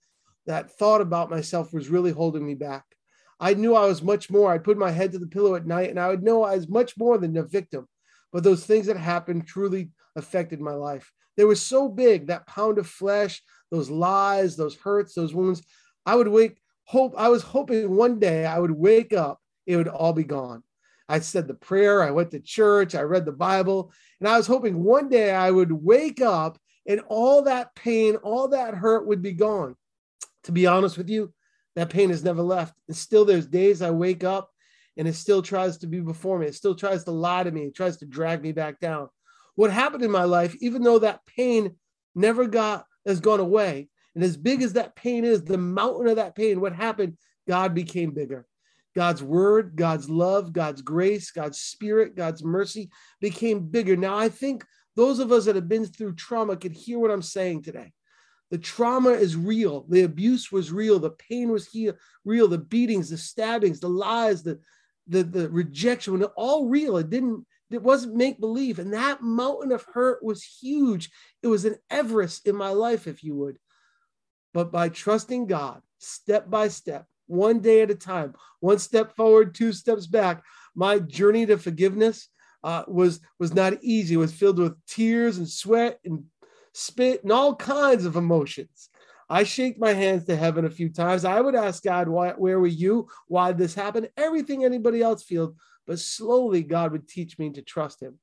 that 0.46 0.72
thought 0.72 1.02
about 1.02 1.30
myself 1.30 1.74
was 1.74 1.90
really 1.90 2.12
holding 2.12 2.46
me 2.46 2.56
back. 2.56 2.84
I 3.40 3.54
knew 3.54 3.76
I 3.76 3.86
was 3.86 4.02
much 4.02 4.30
more. 4.30 4.52
I'd 4.52 4.64
put 4.64 4.78
my 4.78 4.92
head 4.92 5.12
to 5.14 5.20
the 5.20 5.28
pillow 5.28 5.56
at 5.56 5.66
night 5.66 5.90
and 5.90 6.00
I 6.00 6.10
would 6.10 6.24
know 6.24 6.44
I 6.44 6.56
was 6.56 6.68
much 6.68 6.98
more 6.98 7.18
than 7.18 7.36
a 7.38 7.44
victim. 7.44 7.88
But 8.32 8.44
those 8.44 8.66
things 8.66 8.88
that 8.88 8.98
happened 8.98 9.48
truly 9.48 9.92
affected 10.16 10.60
my 10.60 10.74
life. 10.74 11.12
They 11.38 11.46
were 11.46 11.56
so 11.56 11.90
big, 11.90 12.28
that 12.28 12.48
pound 12.48 12.78
of 12.78 12.88
flesh, 12.88 13.42
those 13.72 13.90
lies, 13.90 14.56
those 14.56 14.76
hurts, 14.76 15.14
those 15.14 15.34
wounds. 15.34 15.64
I 16.06 16.16
would 16.16 16.28
wake, 16.28 16.58
hope, 16.86 17.14
I 17.18 17.30
was 17.30 17.42
hoping 17.42 17.96
one 17.96 18.20
day 18.20 18.46
I 18.46 18.60
would 18.60 18.72
wake 18.72 19.14
up, 19.14 19.40
it 19.66 19.78
would 19.78 19.88
all 19.88 20.14
be 20.14 20.24
gone. 20.24 20.64
I 21.10 21.20
said 21.20 21.48
the 21.48 21.54
prayer, 21.54 22.02
I 22.02 22.12
went 22.12 22.32
to 22.32 22.40
church, 22.40 22.96
I 22.96 23.02
read 23.02 23.26
the 23.26 23.32
Bible, 23.32 23.92
and 24.20 24.30
I 24.30 24.38
was 24.38 24.48
hoping 24.48 24.84
one 24.84 25.10
day 25.10 25.32
I 25.32 25.52
would 25.52 25.72
wake 25.72 26.22
up 26.22 26.58
and 26.88 27.02
all 27.08 27.44
that 27.44 27.76
pain, 27.76 28.16
all 28.18 28.50
that 28.50 28.74
hurt 28.74 29.08
would 29.08 29.22
be 29.22 29.34
gone. 29.34 29.76
To 30.44 30.52
be 30.52 30.68
honest 30.68 30.98
with 30.98 31.10
you, 31.10 31.34
that 31.76 31.90
pain 31.90 32.10
has 32.10 32.24
never 32.24 32.42
left. 32.42 32.76
And 32.88 32.96
still, 32.96 33.26
there's 33.26 33.48
days 33.48 33.82
I 33.82 33.92
wake 33.92 34.24
up 34.24 34.50
and 34.98 35.08
it 35.08 35.14
still 35.14 35.42
tries 35.42 35.78
to 35.80 35.88
be 35.88 36.00
before 36.00 36.38
me. 36.38 36.48
It 36.48 36.56
still 36.56 36.76
tries 36.76 37.04
to 37.06 37.12
lie 37.12 37.44
to 37.44 37.52
me. 37.52 37.64
It 37.64 37.76
tries 37.76 37.98
to 37.98 38.06
drag 38.06 38.42
me 38.42 38.52
back 38.52 38.80
down. 38.80 39.10
What 39.56 39.72
happened 39.72 40.04
in 40.04 40.12
my 40.12 40.24
life, 40.24 40.56
even 40.62 40.84
though 40.84 41.00
that 41.00 41.26
pain 41.26 41.76
never 42.16 42.46
got 42.46 42.86
has 43.06 43.20
gone 43.20 43.40
away, 43.40 43.90
and 44.16 44.24
as 44.24 44.38
big 44.38 44.62
as 44.62 44.74
that 44.74 44.96
pain 44.96 45.24
is, 45.24 45.44
the 45.44 45.58
mountain 45.58 46.08
of 46.08 46.18
that 46.18 46.36
pain, 46.36 46.62
what 46.62 46.74
happened? 46.74 47.18
God 47.48 47.74
became 47.74 48.12
bigger. 48.12 48.46
God's 48.96 49.24
word, 49.24 49.76
God's 49.76 50.10
love, 50.10 50.54
God's 50.54 50.82
grace, 50.82 51.32
God's 51.32 51.60
spirit, 51.60 52.16
God's 52.16 52.44
mercy 52.44 52.92
became 53.20 53.68
bigger. 53.68 53.96
Now, 53.96 54.18
I 54.18 54.30
think 54.30 54.64
those 54.96 55.20
of 55.20 55.32
us 55.32 55.46
that 55.46 55.56
have 55.56 55.70
been 55.70 55.86
through 55.86 56.16
trauma 56.16 56.56
can 56.56 56.72
hear 56.72 57.00
what 57.00 57.12
I'm 57.12 57.22
saying 57.22 57.64
today. 57.64 57.92
The 58.52 58.58
trauma 58.60 59.10
is 59.10 59.36
real. 59.36 59.86
The 59.90 60.04
abuse 60.04 60.52
was 60.52 60.72
real. 60.72 61.00
The 61.00 61.12
pain 61.12 61.52
was 61.52 61.76
real. 62.24 62.48
The 62.48 62.58
beatings, 62.60 63.10
the 63.10 63.18
stabbings, 63.18 63.80
the 63.80 63.90
lies, 63.90 64.44
the, 64.44 64.60
the, 65.08 65.24
the 65.24 65.50
rejection, 65.50 66.24
all 66.24 66.68
real. 66.68 66.98
It 66.98 67.10
didn't, 67.10 67.46
it 67.72 67.82
wasn't 67.82 68.16
make 68.16 68.40
believe. 68.40 68.78
And 68.78 68.94
that 68.94 69.24
mountain 69.24 69.72
of 69.72 69.84
hurt 69.94 70.24
was 70.24 70.44
huge. 70.44 71.10
It 71.42 71.48
was 71.48 71.66
an 71.66 71.78
Everest 71.90 72.48
in 72.48 72.56
my 72.56 72.70
life, 72.70 73.08
if 73.08 73.24
you 73.24 73.36
would. 73.36 73.58
But 74.54 74.72
by 74.72 74.90
trusting 74.90 75.48
God, 75.48 75.82
step 75.98 76.48
by 76.48 76.68
step, 76.68 77.08
one 77.26 77.60
day 77.60 77.82
at 77.82 77.90
a 77.90 77.96
time, 77.96 78.36
one 78.60 78.78
step 78.78 79.16
forward, 79.16 79.56
two 79.56 79.74
steps 79.74 80.06
back, 80.06 80.44
my 80.76 81.00
journey 81.00 81.48
to 81.48 81.58
forgiveness 81.58 82.30
uh, 82.64 82.84
was 82.88 83.20
was 83.40 83.54
not 83.54 83.84
easy. 83.84 84.16
It 84.16 84.18
was 84.18 84.34
filled 84.34 84.60
with 84.60 84.78
tears 84.88 85.38
and 85.38 85.50
sweat 85.50 86.00
and 86.06 86.26
spit 86.74 87.24
and 87.24 87.32
all 87.32 87.56
kinds 87.56 88.06
of 88.06 88.16
emotions. 88.16 88.90
I 89.30 89.44
shake 89.44 89.80
my 89.80 89.94
hands 89.94 90.26
to 90.26 90.36
heaven 90.36 90.66
a 90.66 90.70
few 90.70 90.90
times. 90.90 91.26
I 91.26 91.40
would 91.42 91.56
ask 91.56 91.84
God, 91.84 92.08
why, 92.08 92.32
where 92.32 92.60
were 92.60 92.68
you? 92.68 93.08
Why 93.28 93.48
did 93.50 93.58
this 93.58 93.74
happen? 93.74 94.08
Everything 94.18 94.64
anybody 94.64 95.02
else 95.02 95.24
feels, 95.24 95.56
but 95.88 96.00
slowly 96.00 96.62
God 96.62 96.92
would 96.92 97.08
teach 97.08 97.40
me 97.40 97.50
to 97.52 97.62
trust 97.62 98.02
Him. 98.02 98.20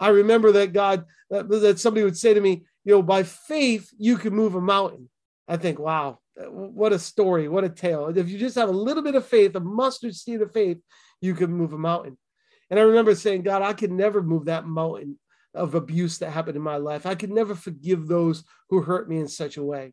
I 0.00 0.08
remember 0.08 0.52
that 0.52 0.72
God, 0.72 1.06
that, 1.30 1.48
that 1.48 1.80
somebody 1.80 2.04
would 2.04 2.16
say 2.16 2.34
to 2.34 2.40
me, 2.40 2.64
you 2.84 2.92
know, 2.92 3.02
by 3.02 3.22
faith, 3.22 3.90
you 3.98 4.16
can 4.16 4.34
move 4.34 4.54
a 4.54 4.60
mountain. 4.60 5.08
I 5.48 5.56
think, 5.56 5.78
wow, 5.78 6.18
what 6.36 6.92
a 6.92 6.98
story, 6.98 7.48
what 7.48 7.64
a 7.64 7.68
tale. 7.68 8.12
If 8.16 8.28
you 8.28 8.38
just 8.38 8.56
have 8.56 8.68
a 8.68 8.72
little 8.72 9.02
bit 9.02 9.14
of 9.14 9.26
faith, 9.26 9.54
a 9.56 9.60
mustard 9.60 10.14
seed 10.14 10.42
of 10.42 10.52
faith, 10.52 10.78
you 11.20 11.34
can 11.34 11.52
move 11.52 11.72
a 11.72 11.78
mountain. 11.78 12.18
And 12.74 12.80
I 12.80 12.82
remember 12.86 13.14
saying, 13.14 13.42
God, 13.42 13.62
I 13.62 13.72
could 13.72 13.92
never 13.92 14.20
move 14.20 14.46
that 14.46 14.66
mountain 14.66 15.16
of 15.54 15.76
abuse 15.76 16.18
that 16.18 16.32
happened 16.32 16.56
in 16.56 16.62
my 16.62 16.76
life. 16.76 17.06
I 17.06 17.14
could 17.14 17.30
never 17.30 17.54
forgive 17.54 18.08
those 18.08 18.42
who 18.68 18.82
hurt 18.82 19.08
me 19.08 19.20
in 19.20 19.28
such 19.28 19.58
a 19.58 19.62
way. 19.62 19.92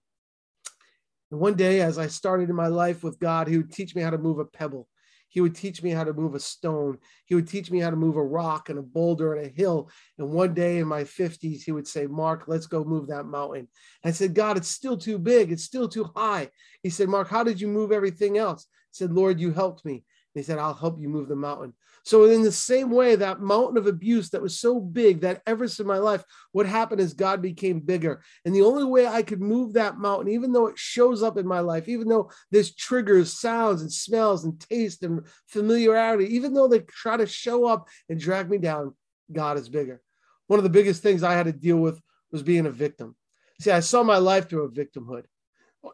And 1.29 1.39
one 1.39 1.53
day, 1.53 1.81
as 1.81 1.99
I 1.99 2.07
started 2.07 2.49
in 2.49 2.55
my 2.55 2.69
life 2.69 3.03
with 3.03 3.19
God, 3.19 3.47
He 3.47 3.57
would 3.57 3.71
teach 3.71 3.93
me 3.93 4.01
how 4.01 4.09
to 4.09 4.17
move 4.17 4.39
a 4.39 4.45
pebble. 4.45 4.87
He 5.29 5.41
would 5.41 5.53
teach 5.53 5.83
me 5.83 5.91
how 5.91 6.03
to 6.03 6.11
move 6.11 6.33
a 6.33 6.39
stone. 6.39 6.97
He 7.25 7.35
would 7.35 7.47
teach 7.47 7.69
me 7.69 7.81
how 7.81 7.91
to 7.91 7.95
move 7.95 8.15
a 8.15 8.23
rock 8.23 8.69
and 8.69 8.79
a 8.79 8.81
boulder 8.81 9.35
and 9.35 9.45
a 9.45 9.53
hill. 9.53 9.91
And 10.17 10.31
one 10.31 10.55
day 10.55 10.79
in 10.79 10.87
my 10.87 11.03
50s, 11.03 11.61
he 11.61 11.71
would 11.71 11.87
say, 11.87 12.07
Mark, 12.07 12.45
let's 12.47 12.65
go 12.65 12.83
move 12.83 13.09
that 13.09 13.25
mountain. 13.25 13.67
I 14.03 14.09
said, 14.09 14.33
God, 14.33 14.57
it's 14.57 14.69
still 14.69 14.97
too 14.97 15.19
big. 15.19 15.51
It's 15.51 15.65
still 15.65 15.87
too 15.87 16.09
high. 16.15 16.49
He 16.81 16.89
said, 16.89 17.09
Mark, 17.09 17.29
how 17.29 17.43
did 17.43 17.61
you 17.61 17.67
move 17.67 17.91
everything 17.91 18.39
else? 18.39 18.65
I 18.67 18.89
said, 18.93 19.11
Lord, 19.11 19.39
you 19.39 19.53
helped 19.53 19.85
me. 19.85 20.03
He 20.33 20.41
said, 20.41 20.57
I'll 20.57 20.73
help 20.73 20.99
you 20.99 21.09
move 21.09 21.27
the 21.27 21.35
mountain. 21.35 21.73
So, 22.03 22.25
in 22.25 22.41
the 22.41 22.51
same 22.51 22.89
way, 22.89 23.15
that 23.15 23.41
mountain 23.41 23.77
of 23.77 23.87
abuse 23.87 24.29
that 24.31 24.41
was 24.41 24.59
so 24.59 24.79
big, 24.79 25.21
that 25.21 25.41
Everest 25.45 25.79
in 25.79 25.85
my 25.85 25.97
life, 25.97 26.23
what 26.51 26.65
happened 26.65 27.01
is 27.01 27.13
God 27.13 27.41
became 27.41 27.79
bigger. 27.79 28.23
And 28.45 28.55
the 28.55 28.63
only 28.63 28.83
way 28.83 29.05
I 29.05 29.21
could 29.21 29.41
move 29.41 29.73
that 29.73 29.97
mountain, 29.97 30.31
even 30.31 30.51
though 30.51 30.67
it 30.67 30.77
shows 30.77 31.21
up 31.21 31.37
in 31.37 31.47
my 31.47 31.59
life, 31.59 31.87
even 31.87 32.07
though 32.07 32.31
there's 32.49 32.73
triggers, 32.73 33.39
sounds, 33.39 33.81
and 33.81 33.91
smells, 33.91 34.43
and 34.45 34.59
taste, 34.59 35.03
and 35.03 35.21
familiarity, 35.47 36.35
even 36.35 36.53
though 36.53 36.67
they 36.67 36.79
try 36.79 37.17
to 37.17 37.27
show 37.27 37.65
up 37.65 37.87
and 38.09 38.19
drag 38.19 38.49
me 38.49 38.57
down, 38.57 38.95
God 39.31 39.57
is 39.57 39.69
bigger. 39.69 40.01
One 40.47 40.59
of 40.59 40.63
the 40.63 40.69
biggest 40.69 41.03
things 41.03 41.23
I 41.23 41.33
had 41.33 41.45
to 41.45 41.53
deal 41.53 41.77
with 41.77 42.01
was 42.31 42.43
being 42.43 42.65
a 42.65 42.71
victim. 42.71 43.15
See, 43.59 43.71
I 43.71 43.79
saw 43.79 44.03
my 44.03 44.17
life 44.17 44.49
through 44.49 44.65
a 44.65 44.71
victimhood 44.71 45.23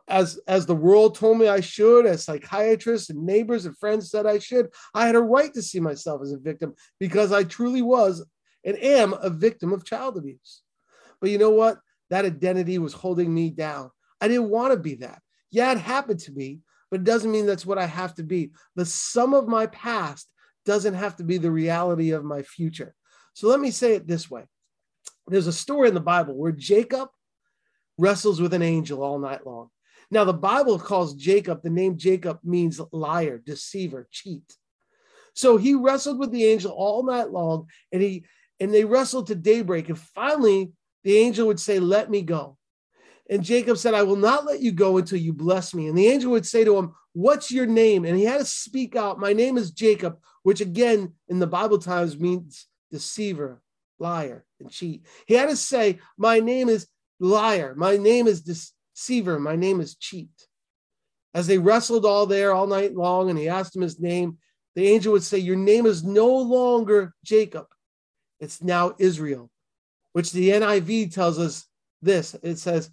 as 0.08 0.39
as 0.48 0.65
the 0.65 0.75
world 0.75 1.15
told 1.15 1.38
me 1.38 1.48
I 1.48 1.62
should, 1.62 2.06
as 2.06 2.24
psychiatrists 2.24 3.10
and 3.10 3.25
neighbors 3.25 3.65
and 3.65 3.77
friends 3.77 4.10
said 4.10 4.25
I 4.25 4.39
should, 4.39 4.70
I 4.94 5.06
had 5.06 5.15
a 5.15 5.22
right 5.22 5.53
to 5.53 5.62
see 5.62 5.79
myself 5.79 6.22
as 6.22 6.32
a 6.32 6.38
victim 6.38 6.74
because 7.00 7.32
I 7.32 7.44
truly 7.44 7.82
was 7.82 8.25
and 8.65 8.77
am 8.77 9.13
a 9.13 9.29
victim 9.29 9.72
of 9.72 9.86
child 9.86 10.17
abuse. 10.17 10.62
But 11.22 11.29
you 11.29 11.38
know 11.38 11.51
what? 11.51 11.79
That 12.10 12.25
identity 12.25 12.77
was 12.77 12.94
holding 12.94 13.34
me 13.34 13.50
down. 13.50 13.91
I 14.20 14.27
didn't 14.27 14.50
want 14.50 14.74
to 14.74 14.79
be 14.79 14.96
that. 14.96 15.22
Yeah, 15.51 15.72
it 15.72 15.77
happened 15.77 16.20
to 16.22 16.32
me, 16.32 16.60
but 16.91 17.01
it 17.01 17.06
doesn't 17.06 17.32
mean 17.32 17.46
that's 17.46 17.65
what 17.65 17.77
I 17.77 17.86
have 17.86 18.15
to 18.15 18.24
be. 18.24 18.51
The 18.75 18.86
sum 18.86 19.34
of 19.34 19.48
my 19.48 19.67
past 19.67 20.27
doesn't 20.65 20.96
have 20.96 21.15
to 21.17 21.24
be 21.24 21.38
the 21.38 21.51
reality 21.51 22.12
of 22.12 22.25
my 22.25 22.41
future. 22.44 22.94
So 23.34 23.48
let 23.48 23.60
me 23.60 23.72
say 23.72 23.94
it 23.94 24.08
this 24.08 24.29
way. 24.29 24.46
There's 25.27 25.48
a 25.48 25.53
story 25.53 25.88
in 25.88 25.94
the 25.94 26.01
Bible 26.01 26.36
where 26.36 26.51
Jacob 26.51 27.10
wrestles 27.98 28.41
with 28.41 28.53
an 28.53 28.62
angel 28.62 29.03
all 29.03 29.20
night 29.20 29.46
long. 29.46 29.70
Now, 30.09 30.23
the 30.23 30.33
Bible 30.33 30.79
calls 30.79 31.15
Jacob, 31.15 31.61
the 31.63 31.69
name 31.69 31.97
Jacob 31.97 32.39
means 32.43 32.79
liar, 32.91 33.37
deceiver, 33.37 34.07
cheat. 34.09 34.55
So 35.33 35.57
he 35.57 35.75
wrestled 35.75 36.17
with 36.17 36.31
the 36.31 36.45
angel 36.45 36.71
all 36.71 37.03
night 37.05 37.29
long, 37.29 37.67
and 37.91 38.01
he 38.01 38.25
and 38.59 38.73
they 38.73 38.85
wrestled 38.85 39.27
to 39.27 39.35
daybreak. 39.35 39.89
And 39.89 39.99
finally, 39.99 40.71
the 41.03 41.17
angel 41.17 41.47
would 41.47 41.59
say, 41.59 41.79
Let 41.79 42.09
me 42.09 42.21
go. 42.21 42.57
And 43.29 43.43
Jacob 43.43 43.77
said, 43.77 43.93
I 43.93 44.03
will 44.03 44.15
not 44.15 44.45
let 44.45 44.61
you 44.61 44.71
go 44.71 44.97
until 44.97 45.19
you 45.19 45.33
bless 45.33 45.73
me. 45.73 45.87
And 45.87 45.97
the 45.97 46.07
angel 46.07 46.31
would 46.31 46.45
say 46.45 46.63
to 46.63 46.77
him, 46.77 46.93
What's 47.13 47.51
your 47.51 47.65
name? 47.65 48.05
And 48.05 48.17
he 48.17 48.23
had 48.23 48.39
to 48.39 48.45
speak 48.45 48.95
out, 48.95 49.19
My 49.19 49.33
name 49.33 49.57
is 49.57 49.71
Jacob, 49.71 50.17
which 50.43 50.61
again 50.61 51.13
in 51.27 51.39
the 51.39 51.47
Bible 51.47 51.77
times 51.77 52.19
means 52.19 52.67
deceiver, 52.91 53.61
liar, 53.99 54.45
and 54.59 54.71
cheat. 54.71 55.05
He 55.27 55.33
had 55.35 55.49
to 55.49 55.55
say, 55.55 55.99
My 56.17 56.39
name 56.39 56.69
is 56.69 56.87
liar. 57.19 57.75
My 57.75 57.97
name 57.97 58.27
is 58.27 58.41
Seaver, 58.98 59.39
my 59.39 59.56
name 59.56 59.80
is 59.80 59.94
Cheat. 59.94 60.48
As 61.36 61.46
they 61.46 61.60
wrestled 61.60 62.04
all 62.04 62.25
there 62.25 62.51
all 62.51 62.66
night 62.66 62.96
long 62.96 63.30
and 63.30 63.38
he 63.38 63.48
asked 63.48 63.75
him 63.75 63.84
his 63.84 64.00
name, 64.00 64.39
the 64.75 64.88
angel 64.88 65.13
would 65.13 65.22
say, 65.22 65.38
Your 65.38 65.56
name 65.56 65.86
is 65.86 66.04
no 66.04 66.36
longer 66.36 67.13
Jacob, 67.24 67.68
it's 68.39 68.63
now 68.63 68.96
Israel, 68.98 69.51
which 70.13 70.32
the 70.32 70.50
NIV 70.50 71.13
tells 71.13 71.38
us 71.38 71.68
this 72.01 72.36
it 72.42 72.58
says, 72.58 72.89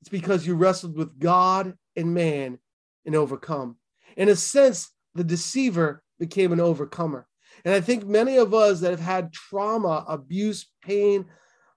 It's 0.00 0.08
because 0.08 0.46
you 0.46 0.54
wrestled 0.54 0.96
with 0.96 1.18
God 1.18 1.74
and 1.96 2.14
man 2.14 2.60
and 3.04 3.16
overcome. 3.16 3.78
In 4.16 4.28
a 4.28 4.36
sense, 4.36 4.92
the 5.16 5.24
deceiver 5.24 6.04
became 6.20 6.52
an 6.52 6.60
overcomer. 6.60 7.26
And 7.64 7.74
I 7.74 7.80
think 7.80 8.06
many 8.06 8.36
of 8.36 8.54
us 8.54 8.78
that 8.80 8.92
have 8.92 9.00
had 9.00 9.32
trauma, 9.32 10.04
abuse, 10.06 10.70
pain, 10.84 11.26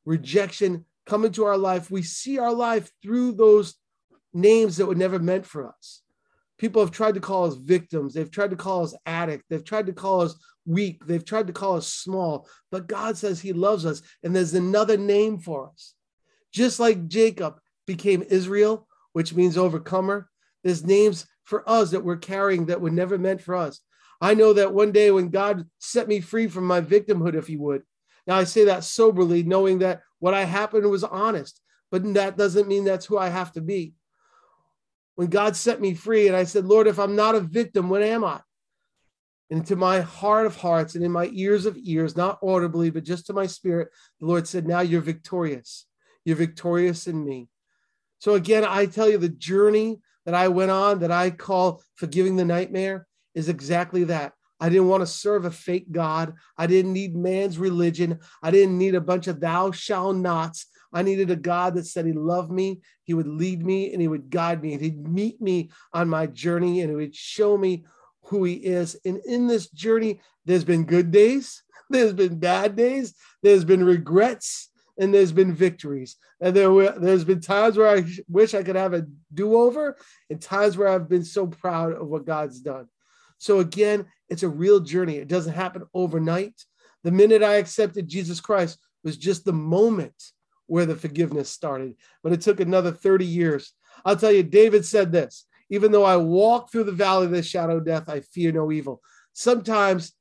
rejection, 0.06 0.86
come 1.12 1.26
into 1.26 1.44
our 1.44 1.58
life, 1.58 1.92
we 1.92 2.02
see 2.02 2.40
our 2.40 2.54
life 2.54 2.90
through 3.04 3.34
those 3.34 3.76
names 4.34 4.78
that 4.78 4.86
were 4.86 4.96
never 4.96 5.20
meant 5.20 5.46
for 5.46 5.68
us. 5.68 6.04
People 6.58 6.82
have 6.82 6.92
tried 6.92 7.16
to 7.16 7.20
call 7.20 7.44
us 7.48 7.56
victims. 7.56 8.14
They've 8.14 8.32
tried 8.32 8.52
to 8.52 8.56
call 8.56 8.86
us 8.86 8.96
addict. 9.06 9.44
They've 9.50 9.64
tried 9.64 9.88
to 9.88 9.94
call 9.94 10.22
us 10.22 10.36
weak. 10.66 11.06
They've 11.06 11.26
tried 11.26 11.48
to 11.48 11.54
call 11.54 11.76
us 11.76 11.90
small. 11.90 12.48
But 12.72 12.88
God 12.88 13.18
says 13.18 13.42
He 13.42 13.52
loves 13.52 13.86
us, 13.86 14.02
and 14.24 14.34
there's 14.34 14.54
another 14.54 14.96
name 14.96 15.38
for 15.40 15.68
us. 15.68 15.96
Just 16.54 16.80
like 16.80 17.10
Jacob 17.10 17.60
became 17.86 18.24
Israel, 18.30 18.88
which 19.12 19.34
means 19.34 19.58
overcomer, 19.58 20.30
there's 20.64 20.86
names 20.86 21.28
for 21.44 21.70
us 21.70 21.92
that 21.92 22.06
we're 22.06 22.16
carrying 22.16 22.68
that 22.68 22.80
were 22.80 22.90
never 22.90 23.18
meant 23.18 23.42
for 23.42 23.58
us. 23.58 23.82
I 24.22 24.34
know 24.34 24.54
that 24.54 24.74
one 24.74 24.94
day 24.94 25.12
when 25.12 25.28
God 25.28 25.66
set 25.80 26.08
me 26.08 26.22
free 26.22 26.48
from 26.48 26.66
my 26.66 26.80
victimhood, 26.80 27.36
if 27.36 27.48
He 27.48 27.58
would, 27.58 27.84
now, 28.28 28.38
I 28.38 28.44
say 28.44 28.66
that 28.66 28.84
soberly, 28.84 29.44
knowing 29.44 29.80
that 29.80 30.02
what 30.22 30.36
I 30.36 30.46
happened 30.46 30.90
was 30.90 31.04
honest, 31.04 31.60
but 31.90 32.14
that 32.14 32.38
doesn't 32.38 32.68
mean 32.68 32.86
that's 32.86 33.08
who 33.08 33.18
I 33.18 33.28
have 33.28 33.52
to 33.54 33.62
be. 33.62 33.96
When 35.16 35.28
God 35.28 35.56
set 35.56 35.82
me 35.82 35.96
free, 35.96 36.28
and 36.28 36.38
I 36.38 36.46
said, 36.46 36.64
Lord, 36.64 36.88
if 36.88 37.00
I'm 37.00 37.16
not 37.16 37.36
a 37.36 37.42
victim, 37.42 37.90
what 37.90 38.04
am 38.04 38.24
I? 38.24 38.40
And 39.50 39.66
to 39.66 39.76
my 39.76 40.00
heart 40.00 40.46
of 40.46 40.56
hearts 40.56 40.96
and 40.96 41.04
in 41.04 41.12
my 41.12 41.30
ears 41.34 41.66
of 41.66 41.78
ears, 41.84 42.16
not 42.16 42.40
audibly, 42.42 42.92
but 42.92 43.04
just 43.04 43.26
to 43.28 43.34
my 43.34 43.48
spirit, 43.48 43.90
the 44.20 44.28
Lord 44.28 44.48
said, 44.48 44.66
Now 44.66 44.80
you're 44.80 45.02
victorious. 45.02 45.88
You're 46.24 46.38
victorious 46.38 47.08
in 47.08 47.26
me. 47.26 47.50
So 48.20 48.36
again, 48.36 48.64
I 48.64 48.86
tell 48.86 49.10
you, 49.10 49.18
the 49.18 49.28
journey 49.28 50.00
that 50.26 50.36
I 50.36 50.48
went 50.50 50.72
on 50.72 51.00
that 51.00 51.12
I 51.12 51.32
call 51.32 51.82
forgiving 51.96 52.36
the 52.36 52.46
nightmare 52.46 53.08
is 53.34 53.50
exactly 53.50 54.06
that. 54.06 54.34
I 54.62 54.70
didn't 54.70 54.88
want 54.88 55.02
to 55.02 55.08
serve 55.08 55.46
a 55.46 55.52
fake 55.52 55.92
God. 55.92 56.36
I 56.58 56.68
didn't 56.68 56.94
need 56.94 57.16
man's 57.16 57.58
religion. 57.58 58.20
I 58.44 58.52
didn't 58.52 58.78
need 58.78 58.96
a 58.96 59.02
bunch 59.02 59.28
of 59.28 59.40
thou 59.40 59.72
shall 59.72 60.14
nots. 60.14 60.68
I 60.94 61.02
needed 61.02 61.32
a 61.32 61.36
God 61.36 61.76
that 61.76 61.88
said 61.88 62.06
he 62.06 62.14
loved 62.14 62.52
me, 62.52 62.82
he 63.04 63.14
would 63.14 63.28
lead 63.28 63.66
me, 63.66 63.92
and 63.92 64.02
he 64.02 64.08
would 64.08 64.30
guide 64.30 64.62
me, 64.62 64.74
and 64.74 64.82
he'd 64.82 65.08
meet 65.08 65.42
me 65.42 65.72
on 65.94 66.10
my 66.10 66.28
journey, 66.28 66.82
and 66.82 66.90
he 66.90 66.96
would 66.96 67.16
show 67.16 67.58
me 67.58 67.86
who 68.24 68.44
he 68.44 68.54
is. 68.56 68.98
And 69.06 69.20
in 69.26 69.48
this 69.48 69.70
journey, 69.70 70.20
there's 70.46 70.64
been 70.64 70.86
good 70.86 71.12
days, 71.12 71.64
there's 71.90 72.14
been 72.14 72.40
bad 72.40 72.76
days, 72.76 73.16
there's 73.42 73.64
been 73.64 73.84
regrets, 73.84 74.70
and 74.98 75.14
there's 75.14 75.32
been 75.32 75.54
victories. 75.54 76.18
And 76.42 76.56
there 76.56 76.72
were, 76.72 76.94
there's 76.98 77.24
been 77.24 77.42
times 77.42 77.78
where 77.78 77.88
I 77.98 78.04
wish 78.28 78.54
I 78.54 78.64
could 78.64 78.76
have 78.76 78.94
a 78.94 79.08
do 79.34 79.56
over, 79.56 79.98
and 80.30 80.42
times 80.42 80.78
where 80.78 80.90
I've 80.90 81.10
been 81.10 81.24
so 81.24 81.48
proud 81.48 81.94
of 81.94 82.08
what 82.08 82.26
God's 82.26 82.60
done. 82.60 82.88
So, 83.38 83.60
again, 83.60 84.06
it's 84.32 84.44
a 84.44 84.50
real 84.50 84.80
journey. 84.80 85.18
It 85.18 85.28
doesn't 85.28 85.54
happen 85.54 85.84
overnight. 85.94 86.64
The 87.04 87.12
minute 87.12 87.44
I 87.44 87.56
accepted 87.56 88.08
Jesus 88.08 88.40
Christ 88.40 88.80
was 89.04 89.18
just 89.18 89.44
the 89.44 89.54
moment 89.54 90.16
where 90.68 90.86
the 90.86 90.96
forgiveness 90.96 91.50
started, 91.50 91.96
but 92.24 92.32
it 92.32 92.40
took 92.40 92.62
another 92.62 92.92
30 92.92 93.26
years. 93.26 93.74
I'll 94.06 94.16
tell 94.16 94.32
you, 94.32 94.42
David 94.42 94.86
said 94.86 95.12
this 95.12 95.46
even 95.70 95.92
though 95.92 96.06
I 96.06 96.16
walk 96.16 96.72
through 96.72 96.86
the 96.86 96.94
valley 96.94 97.26
of 97.26 97.32
the 97.32 97.44
shadow 97.44 97.78
of 97.78 97.86
death, 97.86 98.08
I 98.08 98.22
fear 98.22 98.54
no 98.54 98.72
evil. 98.72 99.02
Sometimes 99.34 100.14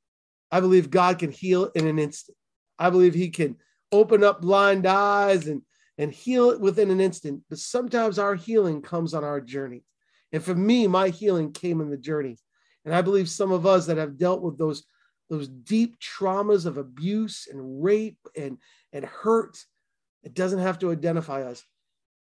I 0.51 0.59
believe 0.59 0.89
God 0.89 1.19
can 1.19 1.31
heal 1.31 1.71
in 1.73 1.87
an 1.87 1.97
instant. 1.97 2.37
I 2.77 2.89
believe 2.89 3.13
He 3.13 3.29
can 3.29 3.55
open 3.93 4.23
up 4.25 4.41
blind 4.41 4.85
eyes 4.85 5.47
and, 5.47 5.61
and 5.97 6.11
heal 6.11 6.49
it 6.49 6.59
within 6.59 6.91
an 6.91 6.99
instant. 6.99 7.43
But 7.49 7.59
sometimes 7.59 8.19
our 8.19 8.35
healing 8.35 8.81
comes 8.81 9.13
on 9.13 9.23
our 9.23 9.39
journey. 9.39 9.83
And 10.33 10.43
for 10.43 10.55
me, 10.55 10.87
my 10.87 11.09
healing 11.09 11.53
came 11.53 11.79
in 11.79 11.89
the 11.89 11.97
journey. 11.97 12.37
And 12.85 12.95
I 12.95 13.01
believe 13.01 13.29
some 13.29 13.51
of 13.51 13.65
us 13.65 13.85
that 13.85 13.97
have 13.97 14.17
dealt 14.17 14.41
with 14.41 14.57
those, 14.57 14.83
those 15.29 15.47
deep 15.47 15.97
traumas 15.99 16.65
of 16.65 16.77
abuse 16.77 17.47
and 17.51 17.83
rape 17.83 18.17
and, 18.35 18.57
and 18.91 19.05
hurt, 19.05 19.57
it 20.23 20.33
doesn't 20.33 20.59
have 20.59 20.79
to 20.79 20.91
identify 20.91 21.43
us. 21.43 21.63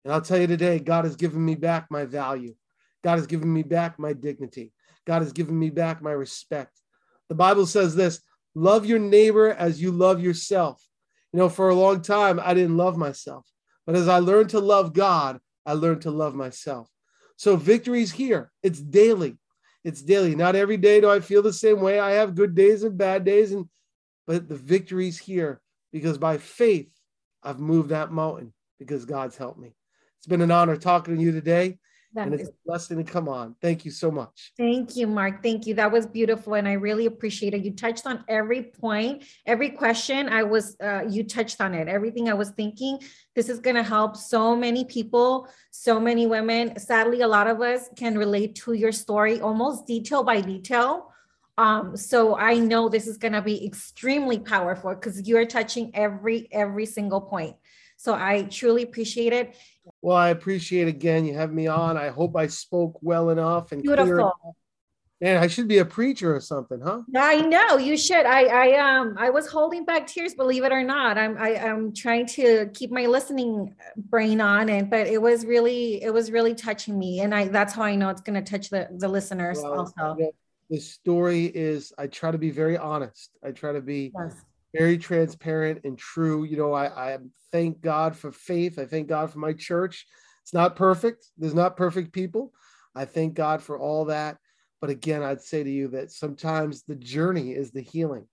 And 0.05 0.13
I'll 0.13 0.21
tell 0.21 0.41
you 0.41 0.47
today, 0.47 0.79
God 0.79 1.05
has 1.05 1.17
given 1.17 1.45
me 1.45 1.55
back 1.55 1.87
my 1.91 2.05
value. 2.05 2.55
God 3.03 3.17
has 3.17 3.27
given 3.27 3.53
me 3.53 3.63
back 3.63 3.99
my 3.99 4.13
dignity. 4.13 4.73
God 5.07 5.23
has 5.23 5.33
given 5.33 5.59
me 5.59 5.71
back 5.71 6.03
my 6.03 6.13
respect. 6.13 6.81
The 7.29 7.35
Bible 7.35 7.67
says 7.67 7.95
this 7.95 8.21
love 8.55 8.87
your 8.87 8.99
neighbor 8.99 9.51
as 9.51 9.81
you 9.81 9.91
love 9.91 10.21
yourself. 10.23 10.87
You 11.33 11.41
know, 11.41 11.49
for 11.49 11.69
a 11.69 11.75
long 11.75 12.01
time, 12.01 12.41
I 12.43 12.55
didn't 12.55 12.77
love 12.77 12.97
myself. 12.97 13.47
But 13.87 13.97
as 13.97 14.09
I 14.09 14.21
learned 14.21 14.51
to 14.51 14.61
love 14.61 14.93
God, 14.93 15.41
I 15.67 15.73
learned 15.73 16.03
to 16.03 16.11
love 16.11 16.35
myself. 16.35 16.89
So 17.37 17.57
victory's 17.57 18.13
here. 18.13 18.53
It's 18.63 18.81
daily. 18.81 19.39
It's 19.85 20.03
daily. 20.03 20.35
Not 20.35 20.57
every 20.57 20.79
day 20.79 21.01
do 21.01 21.11
I 21.11 21.21
feel 21.21 21.43
the 21.43 21.53
same 21.53 21.81
way. 21.81 22.01
I 22.01 22.13
have 22.13 22.35
good 22.35 22.55
days 22.55 22.83
and 22.83 22.97
bad 22.97 23.25
days, 23.25 23.53
and 23.53 23.69
but 24.27 24.49
the 24.49 24.57
victory's 24.57 25.19
here 25.19 25.61
because 25.93 26.17
by 26.17 26.39
faith 26.39 26.91
I've 27.43 27.61
moved 27.61 27.91
that 27.91 28.11
mountain 28.11 28.55
because 28.79 29.05
God's 29.05 29.37
helped 29.37 29.59
me. 29.59 29.75
It's 30.19 30.27
been 30.27 30.41
an 30.41 30.51
honor 30.51 30.77
talking 30.77 31.17
to 31.17 31.23
you 31.23 31.33
today. 31.33 31.79
That 32.15 32.27
and 32.29 32.35
it's 32.35 32.49
a 32.49 32.53
blessing 32.65 32.99
to 32.99 33.05
come 33.05 33.29
on. 33.29 33.57
Thank 33.61 33.85
you 33.85 33.91
so 33.91 34.09
much. 34.09 34.53
Thank 34.57 34.95
you, 34.95 35.09
Mark. 35.09 35.43
Thank 35.43 35.67
you. 35.67 35.75
That 35.75 35.91
was 35.91 36.07
beautiful, 36.07 36.55
and 36.55 36.69
I 36.69 36.75
really 36.75 37.07
appreciate 37.07 37.55
it. 37.55 37.65
You 37.65 37.73
touched 37.73 38.07
on 38.07 38.25
every 38.29 38.63
point, 38.63 39.25
every 39.47 39.71
question. 39.71 40.29
I 40.29 40.45
was, 40.45 40.77
uh, 40.81 41.03
you 41.09 41.25
touched 41.25 41.61
on 41.61 41.75
it. 41.75 41.89
Everything 41.89 42.29
I 42.29 42.35
was 42.35 42.51
thinking. 42.51 43.01
This 43.35 43.49
is 43.49 43.59
going 43.59 43.75
to 43.75 43.83
help 43.83 44.17
so 44.17 44.55
many 44.55 44.85
people, 44.85 45.49
so 45.73 45.99
many 45.99 46.29
women. 46.29 46.79
Sadly, 46.79 47.23
a 47.23 47.29
lot 47.29 47.49
of 47.49 47.61
us 47.61 47.89
can 47.97 48.17
relate 48.17 48.55
to 48.57 48.75
your 48.75 48.93
story 48.93 49.41
almost 49.41 49.87
detail 49.87 50.23
by 50.23 50.41
detail. 50.41 51.11
Um, 51.59 51.97
so 51.97 52.37
I 52.37 52.59
know 52.59 52.89
this 52.89 53.09
is 53.09 53.17
going 53.17 53.33
to 53.33 53.43
be 53.43 53.67
extremely 53.67 54.39
powerful 54.39 54.95
because 54.95 55.27
you're 55.27 55.47
touching 55.47 55.91
every 55.95 56.49
every 56.53 56.87
single 56.87 57.21
point. 57.21 57.57
So 58.05 58.13
I 58.13 58.43
truly 58.43 58.83
appreciate 58.83 59.33
it. 59.33 59.57
Well, 60.03 60.19
I 60.19 60.29
appreciate 60.29 60.89
again 60.89 61.25
you 61.25 61.33
have 61.33 61.55
me 61.55 61.69
on. 61.69 61.97
I 61.97 62.09
hope 62.09 62.37
I 62.37 62.49
spoke 62.49 62.99
well 63.01 63.31
enough 63.31 63.73
and 63.73 63.83
beautiful. 63.83 64.31
Man, 65.23 65.43
I 65.43 65.47
should 65.47 65.69
be 65.69 65.79
a 65.79 65.87
preacher 65.87 66.37
or 66.37 66.41
something, 66.41 66.83
huh? 66.83 67.01
I 67.17 67.41
know 67.41 67.79
you 67.79 67.97
should. 67.97 68.27
I 68.27 68.43
I 68.45 69.01
um 69.01 69.17
I 69.19 69.31
was 69.31 69.47
holding 69.47 69.87
back 69.87 70.07
tears, 70.07 70.35
believe 70.35 70.65
it 70.65 70.71
or 70.73 70.83
not. 70.83 71.17
I'm 71.17 71.39
I, 71.39 71.57
I'm 71.57 71.95
trying 71.95 72.27
to 72.27 72.69
keep 72.75 72.91
my 72.91 73.07
listening 73.07 73.75
brain 73.97 74.39
on 74.39 74.69
it, 74.69 74.91
but 74.91 75.07
it 75.07 75.23
was 75.23 75.47
really 75.47 76.03
it 76.03 76.13
was 76.13 76.31
really 76.31 76.55
touching 76.55 76.99
me, 76.99 77.21
and 77.21 77.35
I 77.35 77.49
that's 77.49 77.73
how 77.73 77.85
I 77.85 77.95
know 77.95 78.11
it's 78.11 78.21
going 78.21 78.45
to 78.45 78.51
touch 78.51 78.69
the 78.69 78.87
the 78.99 79.09
listeners 79.09 79.63
well, 79.63 79.79
also. 79.79 80.19
You 80.19 80.25
know, 80.25 80.33
the 80.69 80.79
story 80.79 81.47
is 81.47 81.91
I 81.97 82.09
try 82.09 82.33
to 82.33 82.39
be 82.39 82.51
very 82.51 82.77
honest. 82.77 83.31
I 83.43 83.53
try 83.53 83.73
to 83.73 83.81
be 83.81 84.13
yes 84.15 84.45
very 84.75 84.99
transparent 84.99 85.81
and 85.85 85.97
true. 85.97 86.45
You 86.45 86.57
know, 86.57 86.73
I, 86.73 87.13
I 87.13 87.19
thank 87.53 87.81
God 87.81 88.17
for 88.17 88.33
faith. 88.33 88.79
I 88.79 88.87
thank 88.87 89.09
God 89.09 89.31
for 89.31 89.39
my 89.39 89.53
church. 89.53 90.07
It's 90.43 90.53
not 90.53 90.77
perfect. 90.77 91.27
There's 91.39 91.55
not 91.55 91.77
perfect 91.77 92.13
people. 92.13 92.53
I 92.95 93.05
thank 93.05 93.35
God 93.35 93.63
for 93.63 93.79
all 93.79 94.07
that. 94.07 94.37
But 94.81 94.91
again, 94.91 95.23
I'd 95.23 95.41
say 95.41 95.63
to 95.63 95.71
you 95.71 95.89
that 95.89 96.11
sometimes 96.11 96.83
the 96.83 96.97
journey 96.97 97.53
is 97.53 97.71
the 97.71 97.81
healing. 97.81 98.27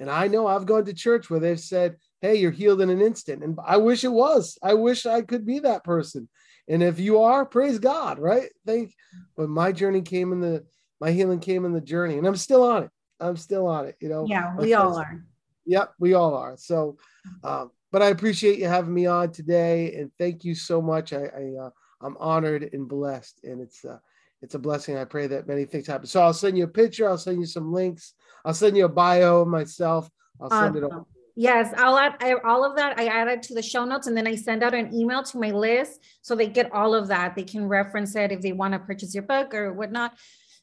And 0.00 0.10
I 0.10 0.26
know 0.26 0.46
I've 0.46 0.66
gone 0.66 0.86
to 0.86 0.94
church 0.94 1.28
where 1.28 1.38
they've 1.38 1.60
said, 1.60 1.96
Hey, 2.22 2.36
you're 2.36 2.50
healed 2.50 2.80
in 2.80 2.90
an 2.90 3.02
instant. 3.02 3.44
And 3.44 3.58
I 3.64 3.76
wish 3.76 4.02
it 4.02 4.12
was. 4.12 4.58
I 4.62 4.74
wish 4.74 5.04
I 5.04 5.20
could 5.20 5.44
be 5.44 5.58
that 5.60 5.84
person. 5.84 6.28
And 6.68 6.82
if 6.82 6.98
you 6.98 7.20
are, 7.20 7.44
praise 7.44 7.78
God, 7.78 8.18
right? 8.18 8.48
Thank 8.66 8.94
but 9.36 9.48
my 9.48 9.72
journey 9.72 10.02
came 10.02 10.32
in 10.32 10.40
the 10.40 10.64
my 11.00 11.10
healing 11.10 11.40
came 11.40 11.64
in 11.64 11.72
the 11.72 11.80
journey, 11.80 12.16
and 12.16 12.26
I'm 12.26 12.36
still 12.36 12.62
on 12.62 12.84
it. 12.84 12.90
I'm 13.18 13.36
still 13.36 13.66
on 13.66 13.86
it, 13.86 13.96
you 14.00 14.08
know. 14.08 14.24
Yeah, 14.24 14.54
we 14.56 14.72
all 14.74 14.96
are. 14.96 15.24
Yep, 15.66 15.94
we 15.98 16.14
all 16.14 16.34
are. 16.34 16.56
So, 16.56 16.96
um, 17.44 17.70
but 17.90 18.02
I 18.02 18.08
appreciate 18.08 18.58
you 18.58 18.66
having 18.66 18.94
me 18.94 19.06
on 19.06 19.32
today, 19.32 19.94
and 19.94 20.10
thank 20.18 20.44
you 20.44 20.54
so 20.54 20.80
much. 20.80 21.12
I, 21.12 21.24
I 21.24 21.54
uh, 21.60 21.70
I'm 22.00 22.16
honored 22.18 22.70
and 22.72 22.88
blessed, 22.88 23.40
and 23.44 23.60
it's 23.60 23.84
uh, 23.84 23.98
it's 24.40 24.54
a 24.54 24.58
blessing. 24.58 24.96
I 24.96 25.04
pray 25.04 25.26
that 25.28 25.46
many 25.46 25.64
things 25.64 25.86
happen. 25.86 26.06
So 26.06 26.20
I'll 26.20 26.34
send 26.34 26.58
you 26.58 26.64
a 26.64 26.68
picture. 26.68 27.08
I'll 27.08 27.18
send 27.18 27.38
you 27.38 27.46
some 27.46 27.72
links. 27.72 28.14
I'll 28.44 28.54
send 28.54 28.76
you 28.76 28.86
a 28.86 28.88
bio 28.88 29.44
myself. 29.44 30.10
I'll 30.40 30.50
send 30.50 30.76
awesome. 30.76 30.76
it 30.76 30.82
over. 30.84 31.04
Yes, 31.34 31.72
I'll 31.78 31.98
add 31.98 32.16
all 32.44 32.64
of 32.64 32.76
that. 32.76 32.98
I 32.98 33.06
added 33.06 33.42
to 33.44 33.54
the 33.54 33.62
show 33.62 33.84
notes 33.84 34.06
and 34.06 34.14
then 34.14 34.26
I 34.26 34.34
send 34.34 34.62
out 34.62 34.74
an 34.74 34.94
email 34.94 35.22
to 35.22 35.38
my 35.38 35.50
list 35.50 36.04
so 36.20 36.34
they 36.34 36.46
get 36.46 36.70
all 36.72 36.94
of 36.94 37.08
that. 37.08 37.34
They 37.34 37.44
can 37.44 37.66
reference 37.68 38.14
it 38.16 38.32
if 38.32 38.42
they 38.42 38.52
want 38.52 38.74
to 38.74 38.78
purchase 38.80 39.14
your 39.14 39.22
book 39.22 39.54
or 39.54 39.72
whatnot. 39.72 40.12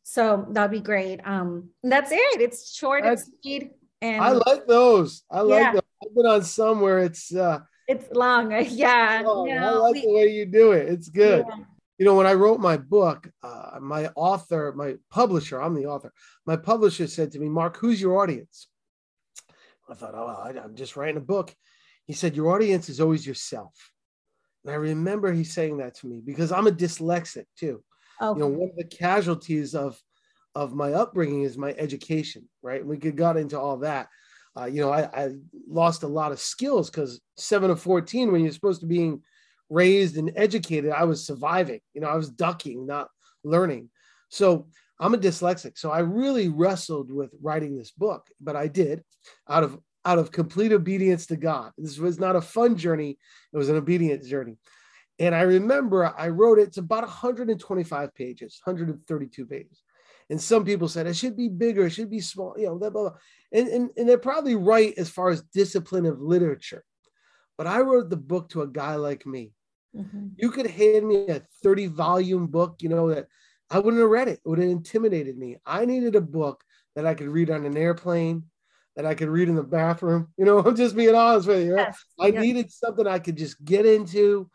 So 0.04 0.46
that'd 0.52 0.72
be 0.72 0.80
great. 0.80 1.22
Um, 1.26 1.70
that's 1.82 2.12
it. 2.12 2.42
It's 2.42 2.76
short 2.76 3.04
and 3.04 3.20
sweet. 3.20 3.72
And 4.02 4.24
I 4.24 4.32
like 4.32 4.66
those. 4.68 5.24
I 5.30 5.42
like 5.42 5.62
yeah. 5.62 5.72
those. 5.74 5.82
I've 6.04 6.16
been 6.16 6.26
on 6.26 6.44
some 6.44 6.82
where 6.82 7.00
it's 7.00 7.34
uh 7.34 7.60
it's 7.88 8.06
long. 8.12 8.52
Yeah. 8.70 9.24
Long. 9.26 9.50
No, 9.50 9.56
I 9.56 9.72
like 9.72 9.94
we, 9.96 10.02
the 10.02 10.14
way 10.14 10.28
you 10.28 10.46
do 10.46 10.72
it. 10.74 10.88
It's 10.88 11.10
good. 11.10 11.46
Yeah. 11.50 11.64
You 11.98 12.06
know, 12.06 12.16
when 12.16 12.28
I 12.28 12.34
wrote 12.34 12.62
my 12.62 12.78
book, 12.78 13.30
uh, 13.44 13.78
my 13.82 14.08
author, 14.16 14.74
my 14.74 14.96
publisher, 15.12 15.62
I'm 15.62 15.74
the 15.74 15.88
author. 15.88 16.14
My 16.46 16.56
publisher 16.56 17.08
said 17.08 17.34
to 17.34 17.40
me, 17.40 17.50
Mark, 17.50 17.76
who's 17.76 18.00
your 18.00 18.22
audience? 18.22 18.68
I 19.90 19.96
thought, 19.96 20.14
oh, 20.16 20.28
I, 20.28 20.58
I'm 20.64 20.76
just 20.76 20.96
writing 20.96 21.18
a 21.18 21.22
book. 21.22 21.54
He 22.06 22.14
said, 22.14 22.36
Your 22.36 22.54
audience 22.56 22.90
is 22.90 23.02
always 23.02 23.26
yourself. 23.26 23.74
And 24.64 24.72
I 24.72 24.76
remember 24.76 25.32
he 25.34 25.44
saying 25.44 25.78
that 25.78 25.96
to 25.96 26.08
me 26.08 26.22
because 26.24 26.52
I'm 26.52 26.68
a 26.68 26.72
dyslexic 26.72 27.46
too. 27.58 27.84
Okay. 28.22 28.40
You 28.40 28.46
know, 28.46 28.52
one 28.52 28.70
of 28.70 28.76
the 28.76 28.84
casualties 28.84 29.76
of 29.76 30.00
of 30.56 30.74
my 30.74 30.94
upbringing 30.94 31.44
is 31.44 31.58
my 31.58 31.74
education, 31.78 32.48
right? 32.62 32.86
We 32.86 32.98
got 32.98 33.38
into 33.38 33.60
all 33.60 33.78
that. 33.78 34.08
Uh, 34.58 34.66
you 34.66 34.82
know, 34.82 34.92
I, 34.92 35.04
I, 35.04 35.30
lost 35.68 36.04
a 36.04 36.08
lot 36.08 36.32
of 36.32 36.40
skills 36.40 36.90
because 36.90 37.22
seven 37.38 37.70
of 37.70 37.80
14, 37.80 38.32
when 38.32 38.42
you're 38.42 38.52
supposed 38.52 38.82
to 38.82 38.88
being 38.88 39.22
raised 39.70 40.18
and 40.18 40.32
educated, 40.36 40.92
I 40.92 41.04
was 41.04 41.26
surviving. 41.26 41.80
You 41.94 42.02
know, 42.02 42.08
I 42.08 42.16
was 42.16 42.30
ducking, 42.30 42.88
not 42.88 43.10
learning. 43.44 43.90
So 44.30 44.68
I'm 45.00 45.14
a 45.14 45.18
dyslexic. 45.18 45.78
So 45.78 45.92
I 45.92 46.00
really 46.00 46.50
wrestled 46.50 47.12
with 47.12 47.32
writing 47.42 47.78
this 47.78 47.92
book, 47.92 48.28
but 48.42 48.56
I 48.56 48.68
did 48.68 49.04
out 49.48 49.64
of 49.64 49.80
out 50.06 50.18
of 50.18 50.32
complete 50.32 50.72
obedience 50.72 51.28
to 51.28 51.36
God. 51.36 51.72
This 51.78 51.98
was 52.00 52.20
not 52.20 52.36
a 52.36 52.42
fun 52.42 52.78
journey, 52.78 53.18
it 53.54 53.58
was 53.58 53.70
an 53.70 53.76
obedient 53.76 54.26
journey. 54.26 54.58
And 55.20 55.36
I 55.36 55.42
remember 55.42 56.06
I 56.18 56.30
wrote 56.30 56.60
it, 56.60 56.70
it's 56.70 56.78
about 56.78 57.04
125 57.04 58.16
pages, 58.16 58.60
132 58.64 59.46
pages. 59.46 59.84
And 60.30 60.40
some 60.40 60.64
people 60.64 60.88
said 60.88 61.08
it 61.08 61.16
should 61.16 61.36
be 61.36 61.50
bigger, 61.50 61.88
it 61.88 61.92
should 61.92 62.10
be 62.10 62.20
small, 62.20 62.56
you 62.58 62.68
know, 62.68 62.76
blah, 62.76 62.90
blah, 62.90 63.10
blah. 63.10 63.18
And, 63.52 63.68
and, 63.68 63.90
and 63.98 64.08
they're 64.08 64.20
probably 64.20 64.56
right 64.56 64.94
as 64.98 65.10
far 65.10 65.30
as 65.30 65.42
discipline 65.54 66.06
of 66.06 66.22
literature. 66.22 66.84
But 67.58 67.68
I 67.68 67.82
wrote 67.82 68.10
the 68.10 68.18
book 68.18 68.50
to 68.50 68.62
a 68.62 68.68
guy 68.68 68.96
like 68.96 69.26
me. 69.26 69.54
Mm-hmm. 69.96 70.28
You 70.38 70.52
could 70.52 70.68
hand 70.68 71.08
me 71.08 71.28
a 71.28 71.42
30 71.64 71.88
volume 71.88 72.48
book, 72.48 72.78
you 72.80 72.90
know, 72.90 73.10
that 73.10 73.28
I 73.72 73.80
wouldn't 73.80 74.02
have 74.02 74.10
read 74.10 74.28
it. 74.28 74.40
It 74.46 74.50
would 74.50 74.60
have 74.60 74.70
intimidated 74.70 75.38
me. 75.38 75.58
I 75.66 75.86
needed 75.86 76.16
a 76.16 76.22
book 76.22 76.64
that 76.96 77.06
I 77.06 77.16
could 77.16 77.28
read 77.28 77.50
on 77.50 77.66
an 77.66 77.78
airplane, 77.78 78.44
that 78.96 79.06
I 79.06 79.16
could 79.16 79.30
read 79.30 79.50
in 79.50 79.56
the 79.56 79.64
bathroom. 79.64 80.28
You 80.38 80.46
know, 80.46 80.60
I'm 80.60 80.76
just 80.76 80.96
being 80.96 81.16
honest 81.16 81.48
with 81.48 81.66
you. 81.66 81.76
Right? 81.76 81.88
Yes. 81.88 82.04
I 82.20 82.28
yes. 82.28 82.42
needed 82.42 82.72
something 82.72 83.08
I 83.08 83.20
could 83.20 83.38
just 83.38 83.64
get 83.64 83.86
into. 83.86 84.50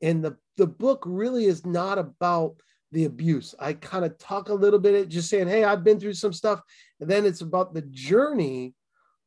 And 0.00 0.24
the, 0.24 0.36
the 0.56 0.66
book 0.66 1.02
really 1.06 1.44
is 1.44 1.66
not 1.66 1.98
about 1.98 2.56
the 2.92 3.04
abuse. 3.04 3.54
I 3.58 3.74
kind 3.74 4.04
of 4.04 4.18
talk 4.18 4.48
a 4.48 4.54
little 4.54 4.78
bit, 4.78 5.08
just 5.08 5.28
saying, 5.28 5.48
hey, 5.48 5.64
I've 5.64 5.84
been 5.84 6.00
through 6.00 6.14
some 6.14 6.32
stuff. 6.32 6.62
And 7.00 7.08
then 7.08 7.26
it's 7.26 7.40
about 7.40 7.74
the 7.74 7.82
journey 7.82 8.74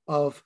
of, 0.07 0.43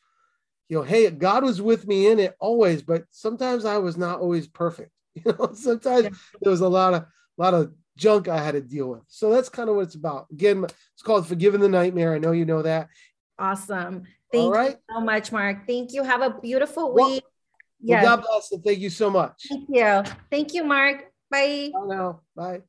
you 0.69 0.77
know, 0.77 0.83
hey, 0.83 1.09
God 1.09 1.43
was 1.43 1.61
with 1.61 1.87
me 1.87 2.07
in 2.07 2.19
it 2.19 2.35
always, 2.39 2.81
but 2.81 3.05
sometimes 3.11 3.65
I 3.65 3.77
was 3.77 3.97
not 3.97 4.19
always 4.19 4.47
perfect. 4.47 4.91
You 5.23 5.31
know, 5.39 5.53
sometimes 5.53 6.03
yeah. 6.03 6.09
there 6.41 6.51
was 6.51 6.59
a 6.59 6.67
lot 6.67 6.93
of 6.93 7.03
a 7.03 7.41
lot 7.41 7.53
of 7.53 7.71
junk 7.97 8.27
I 8.27 8.37
had 8.43 8.51
to 8.51 8.59
deal 8.59 8.89
with. 8.89 9.03
So 9.07 9.29
that's 9.29 9.47
kind 9.47 9.69
of 9.69 9.77
what 9.77 9.83
it's 9.83 9.95
about. 9.95 10.27
Again, 10.29 10.65
it's 10.65 11.01
called 11.01 11.25
Forgiving 11.25 11.61
the 11.61 11.69
Nightmare. 11.69 12.13
I 12.13 12.17
know 12.17 12.33
you 12.33 12.43
know 12.43 12.61
that. 12.61 12.89
Awesome. 13.39 14.03
Thank 14.31 14.53
right. 14.53 14.71
you 14.71 14.95
so 14.95 15.01
much, 15.01 15.31
Mark. 15.31 15.67
Thank 15.67 15.93
you. 15.93 16.03
Have 16.03 16.21
a 16.21 16.37
beautiful 16.41 16.93
week. 16.93 17.23
Yes. 17.81 18.03
Well, 18.03 18.17
God 18.17 18.25
bless 18.25 18.51
and 18.51 18.63
thank 18.63 18.79
you 18.79 18.89
so 18.89 19.09
much. 19.09 19.45
Thank 19.47 19.69
you. 19.69 20.03
Thank 20.31 20.53
you, 20.53 20.63
Mark. 20.63 21.05
Bye. 21.29 21.71
Bye 21.73 21.95
now. 21.95 22.21
Bye. 22.35 22.61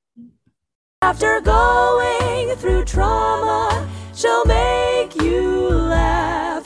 After 1.02 1.42
going 1.42 2.56
through 2.56 2.86
trauma, 2.86 3.86
she'll 4.14 4.46
make 4.46 5.14
you 5.16 5.68
laugh. 5.68 6.64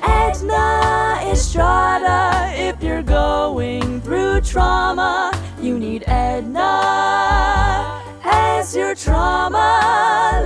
Edna 0.00 1.18
Estrada, 1.28 2.52
if 2.54 2.80
you're 2.80 3.02
going 3.02 4.00
through 4.02 4.42
trauma, 4.42 5.32
you 5.60 5.76
need 5.76 6.04
Edna 6.06 8.00
as 8.22 8.76
your 8.76 8.94
trauma 8.94 10.40